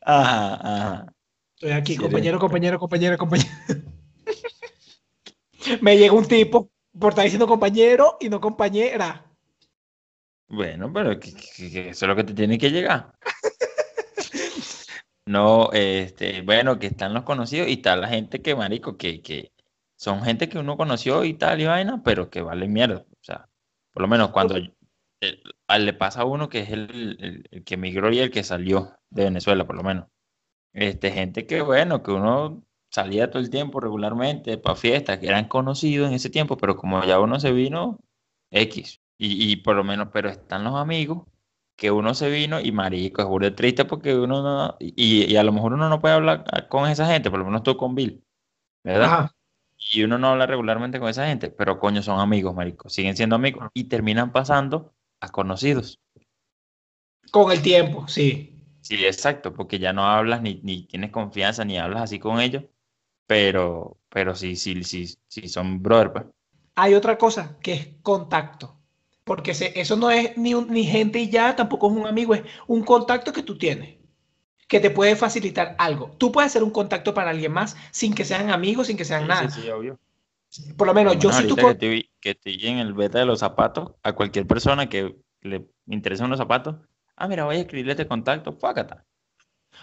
Ajá, 0.02 0.56
ajá. 0.56 1.14
Estoy 1.56 1.72
aquí, 1.72 1.96
compañero, 1.96 2.40
compañero, 2.40 2.80
compañero, 2.80 3.18
compañero. 3.18 3.50
Me 5.82 5.98
llega 5.98 6.14
un 6.14 6.28
tipo 6.28 6.70
por 6.98 7.12
estar 7.12 7.24
diciendo 7.24 7.48
compañero 7.48 8.18
y 8.20 8.30
no 8.30 8.40
compañera. 8.40 9.26
Bueno, 10.48 10.92
pero 10.94 11.12
eso 11.12 11.36
es 11.58 12.02
lo 12.02 12.16
que 12.16 12.24
te 12.24 12.34
tiene 12.34 12.58
que 12.58 12.70
llegar. 12.70 13.14
no, 15.26 15.72
este, 15.74 16.42
bueno, 16.42 16.78
que 16.78 16.88
están 16.88 17.14
los 17.14 17.24
conocidos 17.24 17.68
y 17.68 17.74
está 17.74 17.96
la 17.96 18.08
gente 18.08 18.42
que, 18.42 18.56
marico, 18.56 18.98
que, 18.98 19.22
que, 19.22 19.52
son 19.96 20.24
gente 20.24 20.50
que 20.50 20.60
uno 20.60 20.78
conoció 20.78 21.24
y 21.24 21.34
tal 21.34 21.62
y 21.62 21.66
vaina, 21.66 22.02
pero 22.04 22.30
que 22.30 22.42
vale 22.42 22.68
mierda. 22.68 23.06
O 23.12 23.24
sea, 23.24 23.50
por 23.92 24.02
lo 24.02 24.08
menos 24.08 24.30
cuando 24.30 24.58
le 24.58 25.94
pasa 25.94 26.22
a 26.22 26.26
uno 26.26 26.50
que 26.50 26.60
es 26.60 26.70
el, 26.70 27.48
el, 27.52 27.64
que 27.64 27.76
emigró 27.76 28.12
y 28.12 28.20
el 28.20 28.32
que 28.32 28.44
salió 28.44 28.98
de 29.10 29.26
Venezuela, 29.26 29.66
por 29.66 29.76
lo 29.76 29.84
menos. 29.84 30.08
Este, 30.74 31.12
gente 31.12 31.48
que, 31.48 31.62
bueno, 31.62 32.04
que 32.04 32.12
uno 32.12 32.64
salía 32.90 33.30
todo 33.30 33.42
el 33.42 33.50
tiempo 33.50 33.80
regularmente 33.80 34.58
para 34.58 34.76
fiestas, 34.76 35.20
que 35.20 35.28
eran 35.28 35.48
conocidos 35.48 36.10
en 36.10 36.16
ese 36.16 36.30
tiempo, 36.30 36.58
pero 36.58 36.78
como 36.78 37.04
ya 37.04 37.20
uno 37.20 37.40
se 37.40 37.52
vino, 37.52 38.00
X. 38.52 39.02
Y, 39.18 39.52
y 39.52 39.56
por 39.58 39.76
lo 39.76 39.84
menos, 39.84 40.10
pero 40.12 40.30
están 40.30 40.64
los 40.64 40.76
amigos 40.76 41.24
que 41.76 41.92
uno 41.92 42.14
se 42.14 42.30
vino 42.30 42.60
y 42.60 42.72
marico, 42.72 43.22
es 43.22 43.28
burda 43.28 43.54
triste 43.54 43.86
porque 43.86 44.16
uno 44.16 44.42
no, 44.42 44.78
y, 44.80 45.32
y, 45.32 45.36
a 45.36 45.44
lo 45.44 45.52
mejor 45.52 45.74
uno 45.74 45.90
no 45.90 46.00
puede 46.00 46.16
hablar 46.16 46.46
con 46.70 46.90
esa 46.90 47.06
gente, 47.08 47.30
por 47.30 47.40
lo 47.40 47.46
menos 47.46 47.64
tú 47.64 47.76
con 47.76 47.96
Bill, 47.96 48.24
¿verdad? 48.84 49.32
y 49.78 50.04
uno 50.04 50.18
no 50.18 50.30
habla 50.30 50.46
regularmente 50.46 51.00
con 51.00 51.10
esa 51.10 51.28
gente, 51.28 51.50
pero 51.50 51.80
coño, 51.80 52.02
son 52.02 52.20
amigos, 52.20 52.56
marico, 52.56 52.90
siguen 52.90 53.16
siendo 53.16 53.36
amigos 53.36 53.70
y 53.74 53.86
terminan 53.86 54.32
pasando 54.32 54.94
a 55.20 55.30
conocidos. 55.30 56.00
Con 57.32 57.52
el 57.52 57.62
tiempo, 57.62 58.08
sí. 58.08 58.52
Sí, 58.82 59.06
exacto, 59.06 59.54
porque 59.54 59.80
ya 59.80 59.94
no 59.94 60.06
hablas 60.06 60.42
ni, 60.42 60.62
ni 60.64 60.84
tienes 60.84 61.12
confianza 61.12 61.66
ni 61.66 61.78
hablas 61.78 62.04
así 62.04 62.20
con 62.20 62.40
ellos, 62.40 62.64
pero, 63.28 63.98
pero 64.10 64.36
sí, 64.36 64.56
sí, 64.56 64.84
sí, 64.84 65.16
sí 65.28 65.48
son 65.48 65.82
brother. 65.82 66.12
Pues. 66.12 66.26
Hay 66.76 66.94
otra 66.94 67.18
cosa 67.18 67.58
que 67.62 67.74
es 67.74 67.88
contacto, 68.02 68.78
porque 69.24 69.52
eso 69.52 69.96
no 69.96 70.12
es 70.12 70.38
ni, 70.38 70.54
ni 70.54 70.84
gente 70.84 71.20
y 71.20 71.30
ya, 71.30 71.56
tampoco 71.56 71.90
es 71.90 71.98
un 71.98 72.08
amigo, 72.08 72.34
es 72.36 72.44
un 72.68 72.84
contacto 72.84 73.34
que 73.34 73.44
tú 73.44 73.58
tienes 73.58 73.98
que 74.68 74.80
te 74.80 74.90
puede 74.90 75.16
facilitar 75.16 75.76
algo. 75.78 76.12
Tú 76.18 76.32
puedes 76.32 76.52
hacer 76.52 76.64
un 76.64 76.72
contacto 76.72 77.14
para 77.14 77.30
alguien 77.30 77.52
más 77.52 77.78
sin 77.92 78.14
que 78.14 78.26
sean 78.26 78.50
amigos, 78.50 78.88
sin 78.88 78.98
que 78.98 79.06
sean 79.06 79.28
nada. 79.28 79.50
Sí, 79.50 79.62
sí, 79.62 79.70
obvio. 79.70 80.00
Por 80.78 80.88
lo 80.88 80.94
menos 80.94 81.20
yo 81.20 81.32
si 81.32 81.48
tú... 81.48 81.56
Que, 81.56 82.10
que 82.20 82.32
estoy 82.32 82.60
en 82.64 82.80
el 82.80 82.94
beta 82.94 83.20
de 83.20 83.26
los 83.26 83.40
zapatos, 83.40 83.92
a 84.02 84.14
cualquier 84.14 84.48
persona 84.48 84.90
que 84.90 85.16
le 85.42 85.66
interesen 85.88 86.30
los 86.30 86.40
zapatos, 86.40 86.78
ah, 87.16 87.28
mira, 87.28 87.46
voy 87.46 87.58
a 87.58 87.60
escribirle 87.60 87.92
este 87.92 88.08
contacto, 88.08 88.54
fácata. 88.54 89.06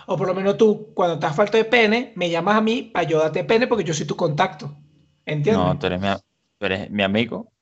O 0.07 0.17
por 0.17 0.27
lo 0.27 0.35
menos 0.35 0.57
tú, 0.57 0.93
cuando 0.95 1.15
estás 1.15 1.35
falta 1.35 1.59
de 1.59 1.65
pene, 1.65 2.13
me 2.17 2.29
llamas 2.31 2.57
a 2.57 2.61
mí 2.61 2.91
para 2.93 3.07
yo 3.07 3.19
darte 3.19 3.45
pene 3.45 3.67
porque 3.67 3.85
yo 3.85 3.95
soy 3.95 4.07
tu 4.07 4.17
contacto. 4.17 4.77
¿Entiendes? 5.25 5.65
No, 5.65 5.79
tú 5.79 5.87
eres 5.87 6.01
mi, 6.01 6.09
tú 6.59 6.67
eres 6.67 6.91
mi 6.91 7.03
amigo 7.03 7.53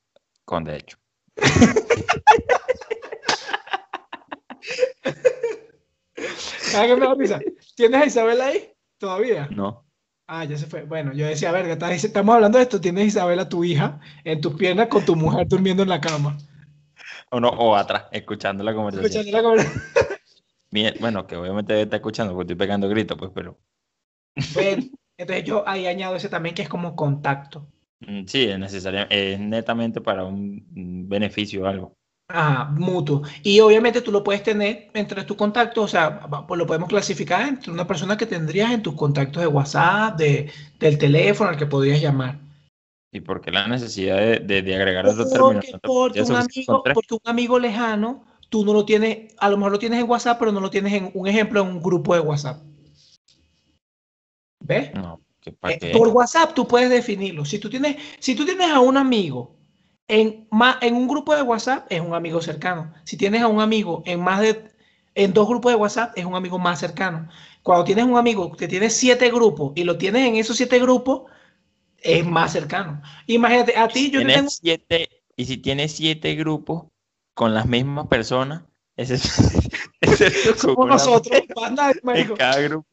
con 0.45 0.63
derecho. 0.63 0.97
¿Tienes 7.75 8.01
a 8.01 8.05
Isabela 8.05 8.47
ahí? 8.47 8.71
¿Todavía? 8.97 9.47
No. 9.51 9.85
Ah, 10.27 10.45
ya 10.45 10.57
se 10.57 10.65
fue. 10.65 10.83
Bueno, 10.83 11.13
yo 11.13 11.25
decía, 11.25 11.51
verga, 11.51 11.91
estamos 11.91 12.35
hablando 12.35 12.57
de 12.57 12.63
esto. 12.63 12.79
Tienes 12.79 13.03
a 13.03 13.07
Isabela, 13.07 13.49
tu 13.49 13.63
hija, 13.63 13.99
en 14.23 14.39
tus 14.39 14.53
piernas 14.55 14.87
con 14.87 15.03
tu 15.03 15.15
mujer 15.15 15.47
durmiendo 15.47 15.83
en 15.83 15.89
la 15.89 15.99
cama. 15.99 16.37
O 17.31 17.39
no, 17.39 17.49
o 17.49 17.75
atrás, 17.75 18.05
escuchando 18.11 18.63
la 18.63 18.73
conversación. 18.73 19.05
Escuchando 19.05 19.37
la 19.37 19.43
conversación. 19.43 20.07
bueno, 20.99 21.27
que 21.27 21.35
obviamente 21.35 21.81
está 21.81 21.97
escuchando 21.97 22.33
porque 22.33 22.53
estoy 22.53 22.65
pegando 22.65 22.89
gritos, 22.89 23.17
pues, 23.17 23.31
pero. 23.33 23.59
entonces 25.17 25.43
yo 25.43 25.67
ahí 25.67 25.87
añado 25.87 26.15
ese 26.15 26.29
también 26.29 26.55
que 26.55 26.61
es 26.61 26.69
como 26.69 26.95
contacto. 26.95 27.67
Mm, 27.99 28.25
sí, 28.25 28.45
es 28.45 28.57
necesario, 28.57 29.05
es 29.09 29.39
netamente 29.39 30.01
para 30.01 30.23
un 30.23 30.65
beneficio 31.07 31.63
o 31.63 31.67
algo. 31.67 31.97
Ajá, 32.33 32.65
mutuo. 32.71 33.23
Y 33.43 33.59
obviamente 33.59 34.01
tú 34.01 34.11
lo 34.11 34.23
puedes 34.23 34.43
tener 34.43 34.89
entre 34.93 35.23
tus 35.23 35.37
contactos, 35.37 35.85
o 35.85 35.87
sea, 35.87 36.19
pues 36.47 36.57
lo 36.57 36.65
podemos 36.65 36.89
clasificar 36.89 37.47
entre 37.47 37.71
una 37.71 37.85
persona 37.85 38.17
que 38.17 38.25
tendrías 38.25 38.71
en 38.71 38.81
tus 38.81 38.95
contactos 38.95 39.41
de 39.41 39.47
WhatsApp, 39.47 40.17
de, 40.17 40.49
del 40.79 40.97
teléfono 40.97 41.49
al 41.49 41.57
que 41.57 41.65
podrías 41.65 42.01
llamar. 42.01 42.39
¿Y 43.13 43.19
por 43.19 43.41
qué 43.41 43.51
la 43.51 43.67
necesidad 43.67 44.17
de, 44.17 44.61
de, 44.61 44.75
agregar 44.75 45.05
otro 45.05 45.27
término? 45.27 45.61
Porque, 45.83 46.21
un 46.21 46.35
amigo, 46.35 46.83
porque 46.93 47.13
un 47.13 47.19
amigo 47.25 47.59
lejano, 47.59 48.23
tú 48.51 48.65
no 48.65 48.73
lo 48.73 48.83
tienes, 48.83 49.33
a 49.37 49.49
lo 49.49 49.55
mejor 49.55 49.71
lo 49.71 49.79
tienes 49.79 50.01
en 50.01 50.09
WhatsApp, 50.09 50.37
pero 50.37 50.51
no 50.51 50.59
lo 50.59 50.69
tienes 50.69 50.91
en 50.91 51.09
un 51.13 51.25
ejemplo 51.25 51.61
en 51.61 51.67
un 51.67 51.81
grupo 51.81 52.13
de 52.13 52.19
WhatsApp. 52.19 52.61
¿Ves? 54.59 54.93
No, 54.93 55.21
eh, 55.63 55.93
por 55.93 56.09
WhatsApp 56.09 56.53
tú 56.53 56.67
puedes 56.67 56.89
definirlo. 56.89 57.45
Si 57.45 57.59
tú 57.59 57.69
tienes, 57.69 57.95
si 58.19 58.35
tú 58.35 58.45
tienes 58.45 58.69
a 58.69 58.81
un 58.81 58.97
amigo 58.97 59.55
en, 60.05 60.47
más, 60.51 60.75
en 60.81 60.95
un 60.95 61.07
grupo 61.07 61.33
de 61.33 61.43
WhatsApp 61.43 61.89
es 61.89 62.01
un 62.01 62.13
amigo 62.13 62.41
cercano. 62.41 62.93
Si 63.05 63.15
tienes 63.15 63.41
a 63.41 63.47
un 63.47 63.61
amigo 63.61 64.03
en 64.05 64.19
más 64.19 64.41
de 64.41 64.69
en 65.15 65.31
dos 65.31 65.47
grupos 65.47 65.71
de 65.71 65.77
WhatsApp 65.77 66.17
es 66.17 66.25
un 66.25 66.35
amigo 66.35 66.59
más 66.59 66.79
cercano. 66.79 67.29
Cuando 67.63 67.85
tienes 67.85 68.03
un 68.03 68.17
amigo 68.17 68.51
que 68.51 68.67
tiene 68.67 68.89
siete 68.89 69.31
grupos 69.31 69.71
y 69.75 69.85
lo 69.85 69.97
tienes 69.97 70.27
en 70.27 70.35
esos 70.35 70.57
siete 70.57 70.77
grupos, 70.79 71.23
es 71.99 72.25
más 72.25 72.51
cercano. 72.51 73.01
Imagínate, 73.27 73.77
a 73.77 73.87
ti 73.87 74.11
yo 74.11 74.25
tengo... 74.25 74.49
siete, 74.49 75.09
y 75.37 75.45
si 75.45 75.57
tienes 75.57 75.93
siete 75.93 76.35
grupos 76.35 76.91
con 77.33 77.53
las 77.53 77.65
mismas 77.65 78.07
personas, 78.07 78.63
ese 78.95 79.15
es, 79.15 79.31
como 80.61 80.87
nosotros, 80.87 81.39
en 81.39 82.35
cada 82.35 82.59
grupo 82.61 82.87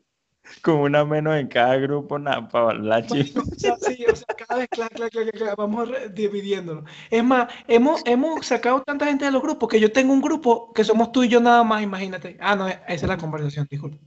con 0.63 0.77
una 0.77 1.05
menos 1.05 1.37
en 1.37 1.49
cada 1.49 1.77
grupo 1.77 2.19
nada, 2.19 2.49
para 2.49 2.75
la 2.75 3.05
chica. 3.05 3.43
sí, 3.57 4.05
o 4.11 4.17
sea, 4.17 4.27
cada 4.37 4.61
vez 4.61 4.69
clac, 4.71 4.93
clac, 4.93 5.11
clac, 5.11 5.57
vamos 5.57 5.89
dividiéndolo. 6.13 6.85
Es 7.11 7.25
más, 7.25 7.53
hemos, 7.67 8.03
hemos 8.05 8.47
sacado 8.47 8.83
tanta 8.83 9.07
gente 9.07 9.25
de 9.25 9.31
los 9.31 9.43
grupos 9.43 9.69
que 9.69 9.81
yo 9.81 9.93
tengo 9.93 10.13
un 10.13 10.21
grupo 10.21 10.73
que 10.73 10.85
somos 10.85 11.13
tú 11.13 11.25
y 11.25 11.29
yo 11.29 11.41
nada 11.41 11.63
más, 11.65 11.83
imagínate. 11.83 12.37
Ah, 12.41 12.57
no, 12.57 12.69
esa 12.69 12.83
es 12.87 13.03
la 13.03 13.19
conversación, 13.19 13.67
disculpe. 13.71 13.99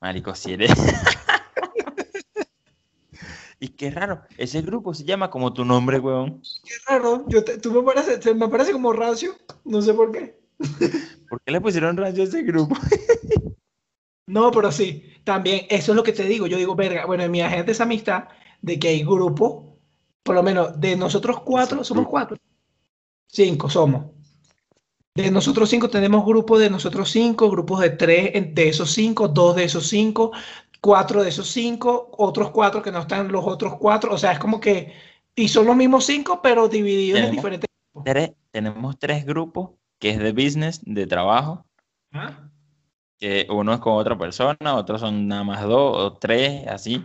Marico, 0.00 0.34
si 0.34 0.52
eres. 0.52 0.70
y 3.58 3.68
qué 3.68 3.90
raro, 3.90 4.22
ese 4.36 4.62
grupo 4.62 4.92
se 4.94 5.04
llama 5.04 5.30
como 5.30 5.52
tu 5.52 5.64
nombre, 5.64 5.98
weón. 5.98 6.42
Qué 6.64 6.74
raro, 6.86 7.24
yo 7.28 7.44
tú 7.44 7.72
me 7.72 7.82
parece, 7.82 8.34
me 8.34 8.48
parece 8.48 8.72
como 8.72 8.92
Racio, 8.92 9.34
no 9.64 9.80
sé 9.80 9.94
por 9.94 10.12
qué. 10.12 10.38
¿Por 11.28 11.40
qué 11.42 11.52
le 11.52 11.60
pusieron 11.60 11.96
Racio 11.96 12.22
a 12.22 12.26
ese 12.26 12.42
grupo? 12.42 12.76
No, 14.28 14.50
pero 14.50 14.72
sí, 14.72 15.04
también, 15.22 15.66
eso 15.70 15.92
es 15.92 15.96
lo 15.96 16.02
que 16.02 16.12
te 16.12 16.24
digo. 16.24 16.48
Yo 16.48 16.56
digo, 16.56 16.74
verga, 16.74 17.06
bueno, 17.06 17.22
en 17.22 17.30
mi 17.30 17.42
agente 17.42 17.70
es 17.70 17.80
amistad 17.80 18.24
de 18.60 18.76
que 18.76 18.88
hay 18.88 19.04
grupo, 19.04 19.78
por 20.24 20.34
lo 20.34 20.42
menos 20.42 20.80
de 20.80 20.96
nosotros 20.96 21.42
cuatro, 21.44 21.84
somos 21.84 22.08
cuatro. 22.08 22.36
Cinco 23.28 23.70
somos. 23.70 24.06
De 25.14 25.30
nosotros 25.30 25.70
cinco 25.70 25.88
tenemos 25.88 26.26
grupos 26.26 26.60
de 26.60 26.68
nosotros 26.68 27.10
cinco, 27.10 27.48
grupos 27.48 27.80
de 27.80 27.90
tres 27.90 28.54
de 28.54 28.68
esos 28.68 28.90
cinco, 28.92 29.28
dos 29.28 29.56
de 29.56 29.64
esos 29.64 29.86
cinco, 29.86 30.32
cuatro 30.86 31.24
de 31.24 31.30
esos 31.30 31.48
cinco, 31.48 32.10
otros 32.16 32.50
cuatro 32.52 32.80
que 32.80 32.92
no 32.92 33.00
están 33.00 33.32
los 33.32 33.44
otros 33.44 33.74
cuatro. 33.76 34.14
O 34.14 34.18
sea, 34.18 34.30
es 34.30 34.38
como 34.38 34.60
que, 34.60 34.92
y 35.34 35.48
son 35.48 35.66
los 35.66 35.74
mismos 35.74 36.04
cinco, 36.06 36.40
pero 36.40 36.68
divididos 36.68 37.18
en 37.20 37.32
diferentes 37.32 37.68
tres, 38.04 38.30
tenemos 38.52 38.96
tres 38.96 39.26
grupos, 39.26 39.70
que 39.98 40.10
es 40.10 40.18
de 40.20 40.30
business, 40.30 40.80
de 40.84 41.08
trabajo, 41.08 41.66
¿Ah? 42.12 42.48
que 43.18 43.48
uno 43.50 43.74
es 43.74 43.80
con 43.80 43.94
otra 43.94 44.16
persona, 44.16 44.76
otros 44.76 45.00
son 45.00 45.26
nada 45.26 45.42
más 45.42 45.62
dos 45.62 45.96
o 45.98 46.12
tres, 46.18 46.64
así. 46.68 47.04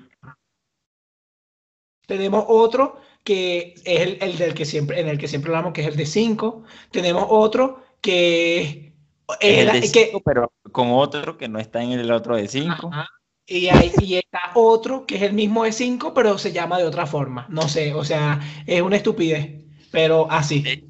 Tenemos 2.06 2.46
otro 2.48 3.00
que 3.24 3.74
es 3.84 4.02
el, 4.02 4.18
el 4.22 4.38
del 4.38 4.54
que 4.54 4.66
siempre, 4.66 5.00
en 5.00 5.08
el 5.08 5.18
que 5.18 5.28
siempre 5.28 5.50
hablamos, 5.52 5.74
que 5.74 5.82
es 5.82 5.88
el 5.88 5.96
de 5.96 6.06
5. 6.06 6.64
Tenemos 6.92 7.26
otro 7.30 7.82
que 8.02 8.94
es 9.40 9.68
Es 9.68 9.74
el 9.86 9.92
que- 9.92 10.06
cinco, 10.08 10.22
pero 10.24 10.52
con 10.72 10.92
otro 10.92 11.38
que 11.38 11.48
no 11.48 11.58
está 11.60 11.82
en 11.82 11.92
el 11.94 12.12
otro 12.12 12.36
de 12.36 12.48
cinco. 12.48 12.90
Ajá. 12.92 13.08
Y, 13.46 13.68
hay, 13.68 13.92
y 14.02 14.16
está 14.16 14.40
otro 14.56 15.06
que 15.06 15.16
es 15.16 15.22
el 15.24 15.34
mismo 15.34 15.64
de 15.64 15.72
5, 15.72 16.14
pero 16.14 16.38
se 16.38 16.52
llama 16.54 16.78
de 16.78 16.86
otra 16.86 17.06
forma. 17.06 17.48
No 17.50 17.68
sé, 17.68 17.94
o 17.94 18.04
sea, 18.04 18.40
es 18.66 18.82
una 18.82 18.96
estupidez, 18.98 19.66
pero 19.92 20.32
así. 20.32 20.64
Eh, 20.66 20.84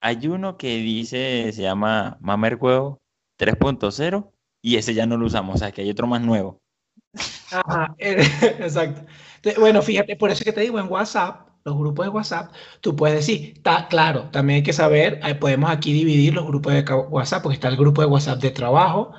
Hay 0.00 0.26
uno 0.28 0.56
que 0.56 0.76
dice, 0.78 1.52
se 1.52 1.62
llama 1.62 2.18
Mamer 2.20 2.56
Huevo 2.60 3.02
3.0 3.38 4.32
y 4.62 4.76
ese 4.76 4.94
ya 4.94 5.06
no 5.06 5.16
lo 5.16 5.26
usamos, 5.26 5.56
o 5.56 5.58
sea 5.58 5.72
que 5.72 5.82
hay 5.82 5.90
otro 5.90 6.06
más 6.06 6.20
nuevo. 6.22 6.60
Ajá, 7.50 7.94
exacto. 7.98 9.04
Bueno, 9.58 9.82
fíjate, 9.82 10.16
por 10.16 10.30
eso 10.30 10.44
que 10.44 10.52
te 10.52 10.60
digo, 10.60 10.78
en 10.78 10.90
WhatsApp, 10.90 11.48
los 11.64 11.76
grupos 11.76 12.06
de 12.06 12.10
WhatsApp, 12.10 12.52
tú 12.80 12.96
puedes 12.96 13.16
decir, 13.16 13.54
está 13.56 13.88
claro, 13.88 14.30
también 14.30 14.58
hay 14.58 14.62
que 14.62 14.72
saber, 14.72 15.20
eh, 15.24 15.34
podemos 15.34 15.70
aquí 15.70 15.92
dividir 15.92 16.34
los 16.34 16.46
grupos 16.46 16.72
de 16.72 16.82
WhatsApp, 17.10 17.42
porque 17.42 17.54
está 17.54 17.68
el 17.68 17.76
grupo 17.76 18.02
de 18.02 18.08
WhatsApp 18.08 18.40
de 18.40 18.50
trabajo, 18.50 19.12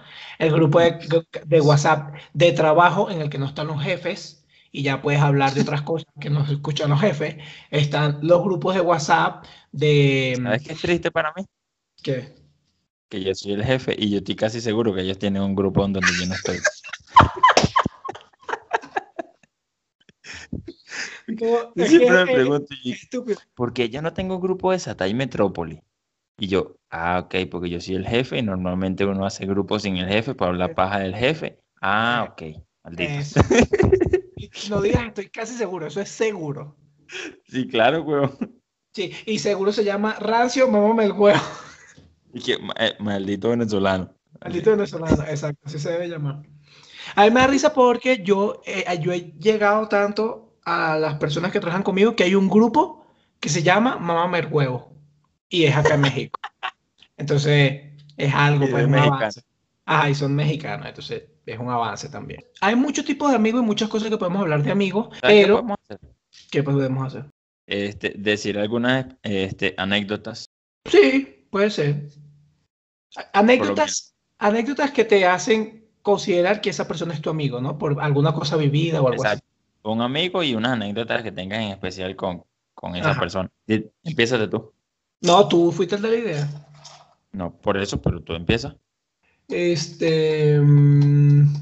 el 0.43 0.53
grupo 0.53 0.79
de, 0.79 0.99
de 1.45 1.61
WhatsApp 1.61 2.15
de 2.33 2.51
trabajo 2.51 3.09
en 3.09 3.21
el 3.21 3.29
que 3.29 3.37
no 3.37 3.45
están 3.45 3.67
los 3.67 3.81
jefes, 3.81 4.43
y 4.75 4.81
ya 4.81 5.01
puedes 5.01 5.21
hablar 5.21 5.53
de 5.53 5.61
otras 5.61 5.83
cosas 5.83 6.07
que 6.19 6.31
no 6.31 6.45
se 6.47 6.53
escuchan 6.53 6.89
los 6.89 6.99
jefes. 6.99 7.35
Están 7.69 8.17
los 8.23 8.43
grupos 8.43 8.73
de 8.73 8.81
WhatsApp 8.81 9.45
de... 9.71 10.33
¿Sabes 10.41 10.63
qué 10.63 10.73
es 10.73 10.81
triste 10.81 11.11
para 11.11 11.31
mí? 11.37 11.45
¿Qué? 12.01 12.33
Que 13.07 13.23
yo 13.23 13.35
soy 13.35 13.53
el 13.53 13.63
jefe 13.63 13.95
y 13.95 14.09
yo 14.09 14.17
estoy 14.17 14.35
casi 14.35 14.61
seguro 14.61 14.91
que 14.95 15.01
ellos 15.01 15.19
tienen 15.19 15.43
un 15.43 15.53
grupo 15.55 15.85
en 15.85 15.93
donde 15.93 16.09
yo 16.19 16.25
no 16.25 16.33
estoy. 16.33 16.57
No, 21.27 21.73
Yo 21.75 21.83
es 21.83 21.89
siempre 21.89 22.25
me 22.25 22.33
pregunto, 22.33 22.67
es 22.73 22.79
¿y 22.85 22.91
estúpido. 22.93 23.39
¿por 23.53 23.73
qué 23.73 23.89
yo 23.89 24.01
no 24.01 24.13
tengo 24.13 24.39
grupo 24.39 24.71
de 24.71 24.79
Satay 24.79 25.13
Metrópoli? 25.13 25.81
Y 26.37 26.47
yo, 26.47 26.77
ah, 26.93 27.19
ok, 27.25 27.49
porque 27.49 27.69
yo 27.69 27.81
soy 27.81 27.95
el 27.95 28.07
jefe 28.07 28.37
y 28.37 28.43
normalmente 28.43 29.03
uno 29.03 29.25
hace 29.25 29.45
grupos 29.45 29.81
sin 29.81 29.97
el 29.97 30.07
jefe 30.07 30.35
para 30.35 30.51
hablar 30.51 30.75
paja 30.75 30.99
del 30.99 31.15
jefe. 31.15 31.59
Ah, 31.81 32.29
ok, 32.31 32.41
maldito. 32.83 33.41
No 34.69 34.81
digas, 34.81 35.07
estoy 35.07 35.29
casi 35.29 35.55
seguro, 35.55 35.87
eso 35.87 35.99
es 35.99 36.09
seguro. 36.09 36.75
Sí, 37.47 37.67
claro, 37.67 38.03
weón. 38.03 38.37
Sí, 38.93 39.11
y 39.25 39.39
seguro 39.39 39.73
se 39.73 39.83
llama 39.83 40.15
Rancio, 40.19 40.67
mamame 40.67 41.05
el 41.05 41.13
huevo. 41.13 41.41
Y 42.31 42.41
que, 42.41 42.57
eh, 42.77 42.93
maldito 42.99 43.49
venezolano. 43.49 44.13
Maldito 44.41 44.71
venezolano, 44.71 45.23
exacto, 45.23 45.61
así 45.65 45.79
se 45.79 45.91
debe 45.91 46.07
llamar. 46.07 46.43
A 47.15 47.25
mí 47.25 47.31
me 47.31 47.39
da 47.39 47.47
risa 47.47 47.73
porque 47.73 48.21
yo, 48.23 48.61
eh, 48.65 48.85
yo 49.01 49.11
he 49.11 49.33
llegado 49.39 49.87
tanto 49.87 50.57
a 50.63 50.97
las 50.97 51.15
personas 51.15 51.51
que 51.51 51.59
trabajan 51.59 51.83
conmigo 51.83 52.15
que 52.15 52.23
hay 52.23 52.35
un 52.35 52.49
grupo 52.49 53.05
que 53.39 53.49
se 53.49 53.63
llama 53.63 53.97
Mamá 53.97 54.37
el 54.37 54.47
Huevo 54.47 54.93
y 55.49 55.65
es 55.65 55.75
acá 55.75 55.95
en 55.95 56.01
México. 56.01 56.39
Entonces, 57.23 57.83
es 58.17 58.33
algo, 58.33 58.65
Y 58.65 58.71
pues, 58.71 58.85
un 58.85 58.95
avance. 58.95 59.41
Ajá, 59.85 60.09
y 60.09 60.15
son 60.15 60.35
mexicanos, 60.35 60.87
entonces 60.87 61.23
es 61.45 61.57
un 61.57 61.69
avance 61.69 62.09
también. 62.09 62.43
Hay 62.59 62.75
muchos 62.75 63.05
tipos 63.05 63.29
de 63.29 63.37
amigos 63.37 63.63
y 63.63 63.65
muchas 63.65 63.87
cosas 63.87 64.09
que 64.09 64.17
podemos 64.17 64.41
hablar 64.41 64.61
de 64.61 64.71
amigos, 64.71 65.07
¿Sabes 65.21 65.21
qué 65.21 65.41
pero 65.41 65.55
podemos 65.55 65.77
hacer? 65.83 65.99
¿qué 66.51 66.63
podemos 66.63 67.07
hacer? 67.07 67.25
Este, 67.65 68.13
decir 68.17 68.59
algunas 68.59 69.05
este, 69.23 69.73
anécdotas. 69.77 70.49
Sí, 70.85 71.47
puede 71.49 71.69
ser. 71.69 72.07
Anécdotas, 73.31 74.13
anécdotas 74.37 74.91
que 74.91 75.05
te 75.05 75.25
hacen 75.25 75.85
considerar 76.01 76.59
que 76.59 76.71
esa 76.71 76.87
persona 76.89 77.13
es 77.13 77.21
tu 77.21 77.29
amigo, 77.29 77.61
¿no? 77.61 77.77
Por 77.77 78.01
alguna 78.01 78.33
cosa 78.33 78.57
vivida 78.57 79.01
o 79.01 79.07
algo 79.07 79.23
así. 79.23 79.35
Exacto. 79.35 79.89
Un 79.89 80.01
amigo 80.01 80.43
y 80.43 80.55
unas 80.55 80.73
anécdotas 80.73 81.23
que 81.23 81.31
tengas 81.31 81.59
en 81.59 81.69
especial 81.69 82.17
con, 82.17 82.43
con 82.73 82.97
esa 82.97 83.11
Ajá. 83.11 83.19
persona. 83.21 83.49
Empiézate 84.03 84.49
tú. 84.49 84.73
No, 85.21 85.47
tú 85.47 85.71
fuiste 85.71 85.95
el 85.95 86.01
de 86.01 86.09
la 86.09 86.17
idea. 86.17 86.49
No, 87.33 87.59
por 87.59 87.77
eso, 87.77 88.01
pero 88.01 88.21
tú 88.21 88.33
empiezas. 88.33 88.75
Este, 89.49 90.59
mm, 90.59 91.53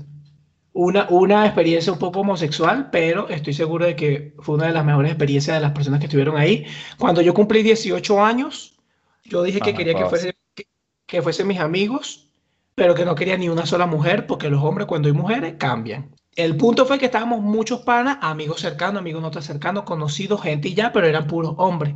una, 0.73 1.07
una 1.09 1.45
experiencia 1.45 1.91
un 1.91 1.99
poco 1.99 2.21
homosexual, 2.21 2.89
pero 2.91 3.27
estoy 3.29 3.53
seguro 3.53 3.85
de 3.85 3.95
que 3.95 4.35
fue 4.39 4.55
una 4.55 4.67
de 4.67 4.73
las 4.73 4.85
mejores 4.85 5.11
experiencias 5.11 5.55
de 5.57 5.61
las 5.61 5.71
personas 5.71 5.99
que 5.99 6.05
estuvieron 6.05 6.37
ahí. 6.37 6.65
Cuando 6.97 7.21
yo 7.21 7.33
cumplí 7.33 7.63
18 7.63 8.23
años, 8.23 8.79
yo 9.23 9.43
dije 9.43 9.61
que 9.61 9.71
Ajá, 9.71 9.77
quería 9.77 9.95
que 9.95 10.05
fuese, 10.05 10.35
que, 10.53 10.67
que 11.05 11.21
fuesen 11.21 11.47
mis 11.47 11.59
amigos, 11.59 12.29
pero 12.75 12.95
que 12.95 13.05
no 13.05 13.15
quería 13.15 13.37
ni 13.37 13.49
una 13.49 13.65
sola 13.65 13.85
mujer, 13.87 14.27
porque 14.27 14.49
los 14.49 14.63
hombres 14.63 14.87
cuando 14.87 15.07
hay 15.07 15.13
mujeres 15.13 15.55
cambian. 15.57 16.11
El 16.35 16.55
punto 16.55 16.85
fue 16.85 16.97
que 16.97 17.05
estábamos 17.05 17.41
muchos 17.41 17.81
panas, 17.81 18.17
amigos 18.21 18.61
cercanos, 18.61 18.99
amigos 18.99 19.21
no 19.21 19.31
tan 19.31 19.43
cercanos, 19.43 19.83
conocidos, 19.83 20.41
gente 20.41 20.69
y 20.69 20.73
ya, 20.73 20.91
pero 20.93 21.07
eran 21.07 21.27
puros 21.27 21.55
hombres. 21.57 21.95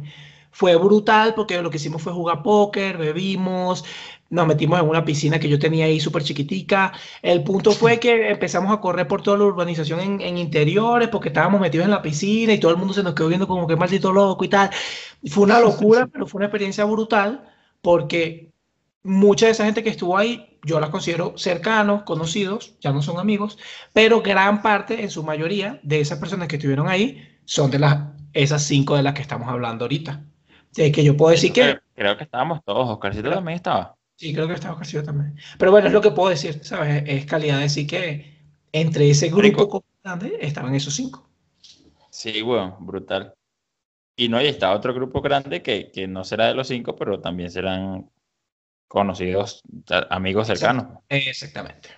Fue 0.56 0.74
brutal 0.78 1.34
porque 1.36 1.62
lo 1.62 1.70
que 1.70 1.76
hicimos 1.76 2.02
fue 2.02 2.14
jugar 2.14 2.42
póker, 2.42 2.98
bebimos, 2.98 3.84
nos 4.30 4.48
metimos 4.48 4.80
en 4.80 4.88
una 4.88 5.04
piscina 5.04 5.38
que 5.38 5.50
yo 5.50 5.60
tenía 5.60 5.84
ahí 5.84 6.00
súper 6.00 6.24
chiquitica. 6.24 6.94
El 7.22 7.44
punto 7.44 7.74
fue 7.74 8.00
que 8.00 8.30
empezamos 8.30 8.72
a 8.72 8.80
correr 8.80 9.06
por 9.06 9.22
toda 9.22 9.38
la 9.38 9.44
urbanización 9.44 10.00
en, 10.00 10.22
en 10.22 10.38
interiores 10.38 11.10
porque 11.10 11.28
estábamos 11.28 11.60
metidos 11.60 11.84
en 11.84 11.92
la 11.92 12.02
piscina 12.02 12.54
y 12.54 12.60
todo 12.62 12.72
el 12.72 12.78
mundo 12.78 12.94
se 12.94 13.04
nos 13.04 13.14
quedó 13.16 13.28
viendo 13.28 13.50
como 13.50 13.68
que 13.68 13.76
maldito 13.76 14.14
loco 14.14 14.46
y 14.46 14.48
tal. 14.48 14.70
Fue 15.28 15.44
una 15.44 15.60
locura, 15.60 16.08
pero 16.14 16.26
fue 16.26 16.40
una 16.40 16.46
experiencia 16.46 16.86
brutal 16.86 17.44
porque 17.82 18.54
mucha 19.04 19.48
de 19.48 19.52
esa 19.52 19.66
gente 19.66 19.84
que 19.84 19.90
estuvo 19.90 20.18
ahí, 20.18 20.58
yo 20.64 20.80
las 20.80 20.90
considero 20.90 21.38
cercanos, 21.38 22.04
conocidos, 22.04 22.78
ya 22.80 22.94
no 22.94 23.02
son 23.02 23.20
amigos, 23.20 23.58
pero 23.92 24.22
gran 24.22 24.62
parte, 24.62 25.04
en 25.04 25.10
su 25.10 25.22
mayoría, 25.22 25.82
de 25.84 26.00
esas 26.00 26.18
personas 26.18 26.48
que 26.48 26.56
estuvieron 26.56 26.88
ahí 26.88 27.28
son 27.44 27.72
de 27.72 27.80
las, 27.80 28.00
esas 28.32 28.64
cinco 28.64 28.96
de 28.96 29.04
las 29.04 29.16
que 29.16 29.22
estamos 29.22 29.50
hablando 29.50 29.84
ahorita. 29.84 30.24
De 30.76 30.92
que 30.92 31.04
yo 31.04 31.16
puedo 31.16 31.32
decir 31.32 31.54
que, 31.54 31.62
Creo, 31.62 31.80
creo 31.94 32.18
que 32.18 32.24
estábamos 32.26 32.64
todos. 32.64 32.90
Oscarcito 32.90 33.30
también 33.30 33.56
estaba. 33.56 33.96
sí, 34.16 34.34
creo 34.34 34.48
que 34.48 34.54
estaba 34.56 34.78
Castillo 34.78 35.04
también. 35.04 35.36
Pero 35.58 35.72
bueno, 35.72 35.88
es 35.88 35.94
lo 35.94 36.02
que 36.02 36.12
puedo 36.12 36.30
decir, 36.30 36.64
¿sabes? 36.64 37.04
Es 37.08 37.26
calidad 37.26 37.60
decir 37.60 37.88
que 37.88 38.36
entre 38.72 39.10
ese 39.10 39.30
grupo 39.30 39.84
grande 40.04 40.38
estaban 40.42 40.76
esos 40.76 40.94
cinco. 40.96 41.30
Sí, 42.10 42.42
weón, 42.42 42.76
brutal. 42.86 43.34
Y 44.18 44.30
no, 44.30 44.42
y 44.42 44.48
está 44.48 44.72
otro 44.74 44.94
grupo 44.94 45.22
grande 45.22 45.62
que, 45.62 45.92
que 45.92 46.08
no 46.08 46.24
será 46.24 46.48
de 46.48 46.56
los 46.56 46.68
cinco, 46.68 46.96
pero 46.96 47.20
también 47.20 47.52
serán 47.52 48.10
conocidos, 48.88 49.62
amigos 50.10 50.48
cercanos. 50.48 51.00
Exactamente. 51.10 51.90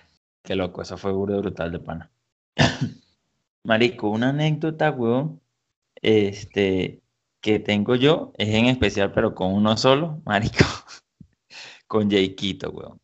Qué 0.42 0.56
loco, 0.56 0.82
eso 0.82 0.96
fue 0.98 1.12
burda 1.12 1.38
brutal 1.38 1.70
de 1.70 1.78
pana. 1.80 2.10
Marico, 3.64 4.10
una 4.10 4.30
anécdota, 4.30 4.90
weón, 4.90 5.40
este, 5.96 7.02
que 7.40 7.58
tengo 7.58 7.94
yo, 7.94 8.32
es 8.36 8.48
en 8.48 8.66
especial, 8.66 9.12
pero 9.12 9.34
con 9.34 9.52
uno 9.52 9.76
solo, 9.76 10.20
marico, 10.26 10.64
con 11.86 12.10
Jakeito, 12.10 12.70
weón. 12.70 13.00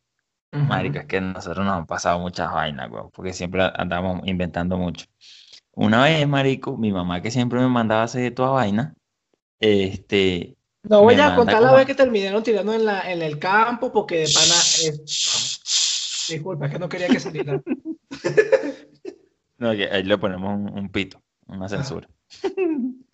Marico, 0.51 0.99
es 0.99 1.05
que 1.05 1.17
a 1.17 1.21
nosotros 1.21 1.65
nos 1.65 1.75
han 1.75 1.85
pasado 1.85 2.19
muchas 2.19 2.51
vainas, 2.53 2.89
weón, 2.89 3.11
porque 3.11 3.33
siempre 3.33 3.69
andamos 3.75 4.21
inventando 4.25 4.77
mucho. 4.77 5.05
Una 5.73 6.03
vez, 6.05 6.25
marico, 6.27 6.77
mi 6.77 6.93
mamá 6.93 7.21
que 7.21 7.29
siempre 7.29 7.59
me 7.59 7.67
mandaba 7.67 8.01
a 8.01 8.05
hacer 8.05 8.33
toda 8.33 8.51
vaina, 8.51 8.93
este, 9.59 10.55
No 10.83 11.01
voy 11.01 11.15
a 11.15 11.35
contar 11.35 11.61
la 11.61 11.73
vez 11.73 11.85
que 11.85 11.95
terminaron 11.95 12.41
tirando 12.41 12.73
en, 12.73 12.85
la, 12.85 13.11
en 13.11 13.21
el 13.21 13.37
campo 13.37 13.91
porque 13.91 14.19
de 14.19 14.29
pana 14.33 14.55
es... 14.83 16.25
Disculpa, 16.29 16.67
es 16.67 16.71
que 16.71 16.79
no 16.79 16.89
quería 16.89 17.07
que 17.07 17.19
saliera. 17.19 17.61
No, 19.57 19.69
ahí 19.69 20.03
le 20.03 20.17
ponemos 20.17 20.53
un, 20.53 20.77
un 20.77 20.89
pito, 20.89 21.23
una 21.47 21.69
censura. 21.69 22.09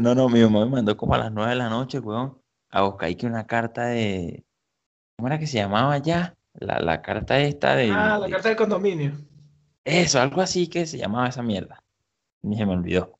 no, 0.00 0.14
no, 0.14 0.28
mi 0.28 0.40
mamá 0.40 0.64
me 0.64 0.70
mandó 0.72 0.96
como 0.96 1.14
a 1.14 1.18
las 1.18 1.32
9 1.32 1.50
de 1.50 1.56
la 1.56 1.68
noche, 1.68 1.98
weón, 2.00 2.38
a 2.70 2.82
buscar 2.82 3.16
que 3.16 3.26
una 3.26 3.46
carta 3.46 3.86
de. 3.86 4.44
¿Cómo 5.16 5.28
era 5.28 5.38
que 5.38 5.46
se 5.46 5.58
llamaba 5.58 5.98
ya? 5.98 6.34
La, 6.54 6.80
la 6.80 7.02
carta 7.02 7.38
esta 7.40 7.74
de. 7.76 7.90
Ah, 7.90 8.18
la 8.18 8.26
de- 8.26 8.32
carta 8.32 8.48
del 8.48 8.56
condominio. 8.56 9.12
Eso, 9.84 10.20
algo 10.20 10.40
así 10.40 10.66
que 10.68 10.86
se 10.86 10.98
llamaba 10.98 11.28
esa 11.28 11.42
mierda. 11.42 11.82
Ni 12.42 12.56
se 12.56 12.66
me 12.66 12.72
olvidó. 12.72 13.18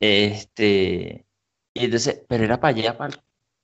Este. 0.00 1.26
Y 1.74 1.84
entonces, 1.84 2.22
pero 2.28 2.44
era 2.44 2.58
para 2.60 2.76
allá, 2.76 2.96
para, 2.96 3.14